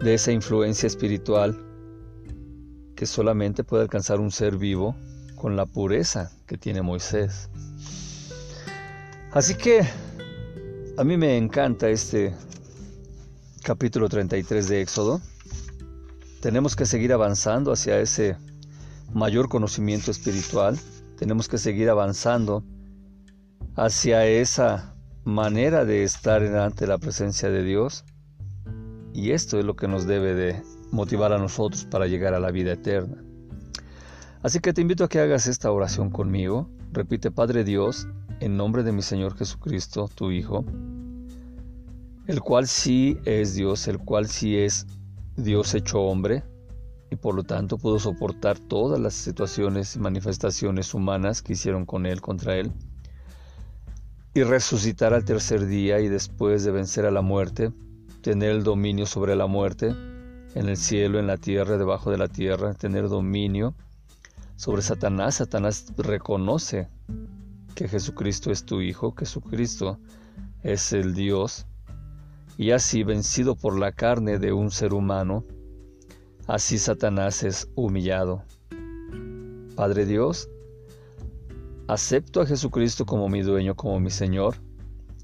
de 0.00 0.14
esa 0.14 0.32
influencia 0.32 0.86
espiritual 0.86 1.56
que 2.94 3.06
solamente 3.06 3.64
puede 3.64 3.84
alcanzar 3.84 4.20
un 4.20 4.30
ser 4.30 4.56
vivo 4.56 4.94
con 5.36 5.56
la 5.56 5.64
pureza 5.64 6.30
que 6.46 6.58
tiene 6.58 6.82
Moisés. 6.82 7.48
Así 9.32 9.54
que 9.54 9.86
a 10.96 11.04
mí 11.04 11.16
me 11.16 11.36
encanta 11.36 11.88
este 11.88 12.34
capítulo 13.62 14.08
33 14.08 14.68
de 14.68 14.82
Éxodo. 14.82 15.20
Tenemos 16.40 16.76
que 16.76 16.86
seguir 16.86 17.12
avanzando 17.12 17.72
hacia 17.72 17.98
ese 18.00 18.36
mayor 19.14 19.48
conocimiento 19.48 20.10
espiritual. 20.10 20.78
Tenemos 21.18 21.48
que 21.48 21.58
seguir 21.58 21.90
avanzando 21.90 22.62
hacia 23.74 24.24
esa 24.26 24.94
manera 25.24 25.84
de 25.84 26.04
estar 26.04 26.42
ante 26.42 26.86
la 26.86 26.98
presencia 26.98 27.50
de 27.50 27.64
Dios. 27.64 28.04
Y 29.12 29.32
esto 29.32 29.58
es 29.58 29.64
lo 29.64 29.74
que 29.74 29.88
nos 29.88 30.06
debe 30.06 30.34
de 30.34 30.62
motivar 30.92 31.32
a 31.32 31.38
nosotros 31.38 31.84
para 31.84 32.06
llegar 32.06 32.34
a 32.34 32.40
la 32.40 32.52
vida 32.52 32.72
eterna. 32.72 33.22
Así 34.42 34.60
que 34.60 34.72
te 34.72 34.80
invito 34.80 35.04
a 35.04 35.08
que 35.08 35.18
hagas 35.18 35.48
esta 35.48 35.72
oración 35.72 36.10
conmigo. 36.10 36.70
Repite, 36.92 37.32
Padre 37.32 37.64
Dios, 37.64 38.06
en 38.38 38.56
nombre 38.56 38.84
de 38.84 38.92
mi 38.92 39.02
Señor 39.02 39.36
Jesucristo, 39.36 40.08
tu 40.14 40.30
Hijo, 40.30 40.64
el 42.28 42.40
cual 42.40 42.68
sí 42.68 43.18
es 43.24 43.54
Dios, 43.54 43.88
el 43.88 43.98
cual 43.98 44.28
sí 44.28 44.56
es 44.56 44.86
Dios 45.36 45.74
hecho 45.74 46.00
hombre, 46.00 46.44
y 47.10 47.16
por 47.16 47.34
lo 47.34 47.44
tanto 47.44 47.78
pudo 47.78 47.98
soportar 47.98 48.58
todas 48.58 49.00
las 49.00 49.14
situaciones 49.14 49.96
y 49.96 49.98
manifestaciones 49.98 50.94
humanas 50.94 51.42
que 51.42 51.54
hicieron 51.54 51.86
con 51.86 52.06
Él 52.06 52.20
contra 52.20 52.56
Él 52.56 52.72
y 54.34 54.42
resucitar 54.44 55.14
al 55.14 55.24
tercer 55.24 55.66
día 55.66 56.00
y 56.00 56.08
después 56.08 56.62
de 56.62 56.70
vencer 56.70 57.06
a 57.06 57.10
la 57.10 57.22
muerte, 57.22 57.72
tener 58.22 58.50
el 58.50 58.62
dominio 58.62 59.06
sobre 59.06 59.34
la 59.34 59.46
muerte, 59.46 59.94
en 60.54 60.68
el 60.68 60.76
cielo, 60.76 61.18
en 61.18 61.26
la 61.26 61.36
tierra, 61.36 61.76
debajo 61.76 62.10
de 62.10 62.18
la 62.18 62.28
tierra, 62.28 62.74
tener 62.74 63.08
dominio 63.08 63.74
sobre 64.56 64.82
Satanás. 64.82 65.36
Satanás 65.36 65.92
reconoce 65.96 66.88
que 67.74 67.88
Jesucristo 67.88 68.50
es 68.50 68.64
tu 68.64 68.80
Hijo, 68.80 69.14
que 69.14 69.24
Jesucristo 69.24 69.98
es 70.62 70.92
el 70.92 71.14
Dios, 71.14 71.66
y 72.56 72.72
así 72.72 73.02
vencido 73.02 73.54
por 73.54 73.78
la 73.78 73.92
carne 73.92 74.38
de 74.38 74.52
un 74.52 74.70
ser 74.70 74.94
humano, 74.94 75.44
así 76.48 76.78
Satanás 76.78 77.44
es 77.44 77.70
humillado. 77.76 78.42
Padre 79.76 80.04
Dios, 80.04 80.50
Acepto 81.88 82.42
a 82.42 82.46
Jesucristo 82.46 83.06
como 83.06 83.30
mi 83.30 83.40
dueño, 83.40 83.74
como 83.74 83.98
mi 83.98 84.10
Señor. 84.10 84.56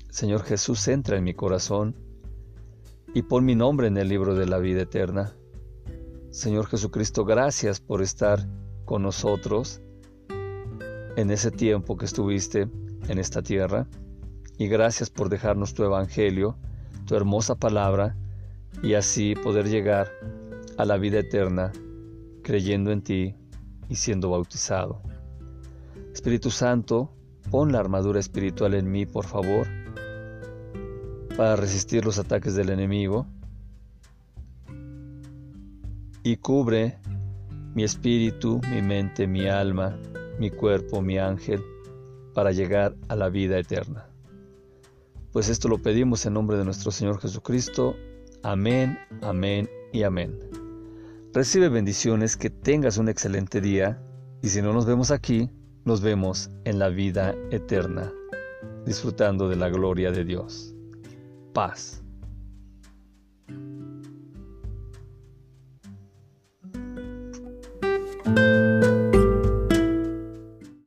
Señor 0.08 0.44
Jesús, 0.44 0.88
entra 0.88 1.18
en 1.18 1.24
mi 1.24 1.34
corazón 1.34 1.94
y 3.12 3.20
pon 3.20 3.44
mi 3.44 3.54
nombre 3.54 3.86
en 3.86 3.98
el 3.98 4.08
libro 4.08 4.34
de 4.34 4.46
la 4.46 4.56
vida 4.56 4.80
eterna. 4.80 5.34
Señor 6.30 6.66
Jesucristo, 6.66 7.26
gracias 7.26 7.80
por 7.80 8.00
estar 8.00 8.48
con 8.86 9.02
nosotros 9.02 9.82
en 11.16 11.30
ese 11.30 11.50
tiempo 11.50 11.98
que 11.98 12.06
estuviste 12.06 12.66
en 13.08 13.18
esta 13.18 13.42
tierra 13.42 13.86
y 14.56 14.66
gracias 14.68 15.10
por 15.10 15.28
dejarnos 15.28 15.74
tu 15.74 15.84
evangelio, 15.84 16.56
tu 17.04 17.14
hermosa 17.14 17.56
palabra 17.56 18.16
y 18.82 18.94
así 18.94 19.34
poder 19.34 19.68
llegar 19.68 20.10
a 20.76 20.84
la 20.84 20.96
vida 20.96 21.20
eterna 21.20 21.72
creyendo 22.42 22.92
en 22.92 23.02
ti 23.02 23.34
y 23.88 23.96
siendo 23.96 24.30
bautizado. 24.30 25.02
Espíritu 26.12 26.50
Santo, 26.50 27.12
pon 27.50 27.72
la 27.72 27.80
armadura 27.80 28.20
espiritual 28.20 28.74
en 28.74 28.90
mí, 28.90 29.06
por 29.06 29.26
favor, 29.26 29.66
para 31.36 31.56
resistir 31.56 32.04
los 32.04 32.18
ataques 32.18 32.54
del 32.54 32.70
enemigo. 32.70 33.26
Y 36.22 36.36
cubre 36.36 36.98
mi 37.74 37.82
espíritu, 37.82 38.60
mi 38.70 38.80
mente, 38.80 39.26
mi 39.26 39.46
alma, 39.46 39.98
mi 40.38 40.50
cuerpo, 40.50 41.02
mi 41.02 41.18
ángel, 41.18 41.62
para 42.32 42.52
llegar 42.52 42.94
a 43.08 43.16
la 43.16 43.28
vida 43.28 43.58
eterna. 43.58 44.06
Pues 45.32 45.48
esto 45.48 45.68
lo 45.68 45.78
pedimos 45.78 46.24
en 46.26 46.34
nombre 46.34 46.56
de 46.56 46.64
nuestro 46.64 46.92
Señor 46.92 47.20
Jesucristo. 47.20 47.96
Amén, 48.42 48.98
amén 49.20 49.68
y 49.92 50.04
amén. 50.04 50.63
Recibe 51.34 51.68
bendiciones, 51.68 52.36
que 52.36 52.48
tengas 52.48 52.96
un 52.96 53.08
excelente 53.08 53.60
día 53.60 54.00
y 54.40 54.50
si 54.50 54.62
no 54.62 54.72
nos 54.72 54.86
vemos 54.86 55.10
aquí, 55.10 55.50
nos 55.84 56.00
vemos 56.00 56.48
en 56.64 56.78
la 56.78 56.90
vida 56.90 57.34
eterna, 57.50 58.12
disfrutando 58.86 59.48
de 59.48 59.56
la 59.56 59.68
gloria 59.68 60.12
de 60.12 60.24
Dios. 60.24 60.76
Paz. 61.52 62.04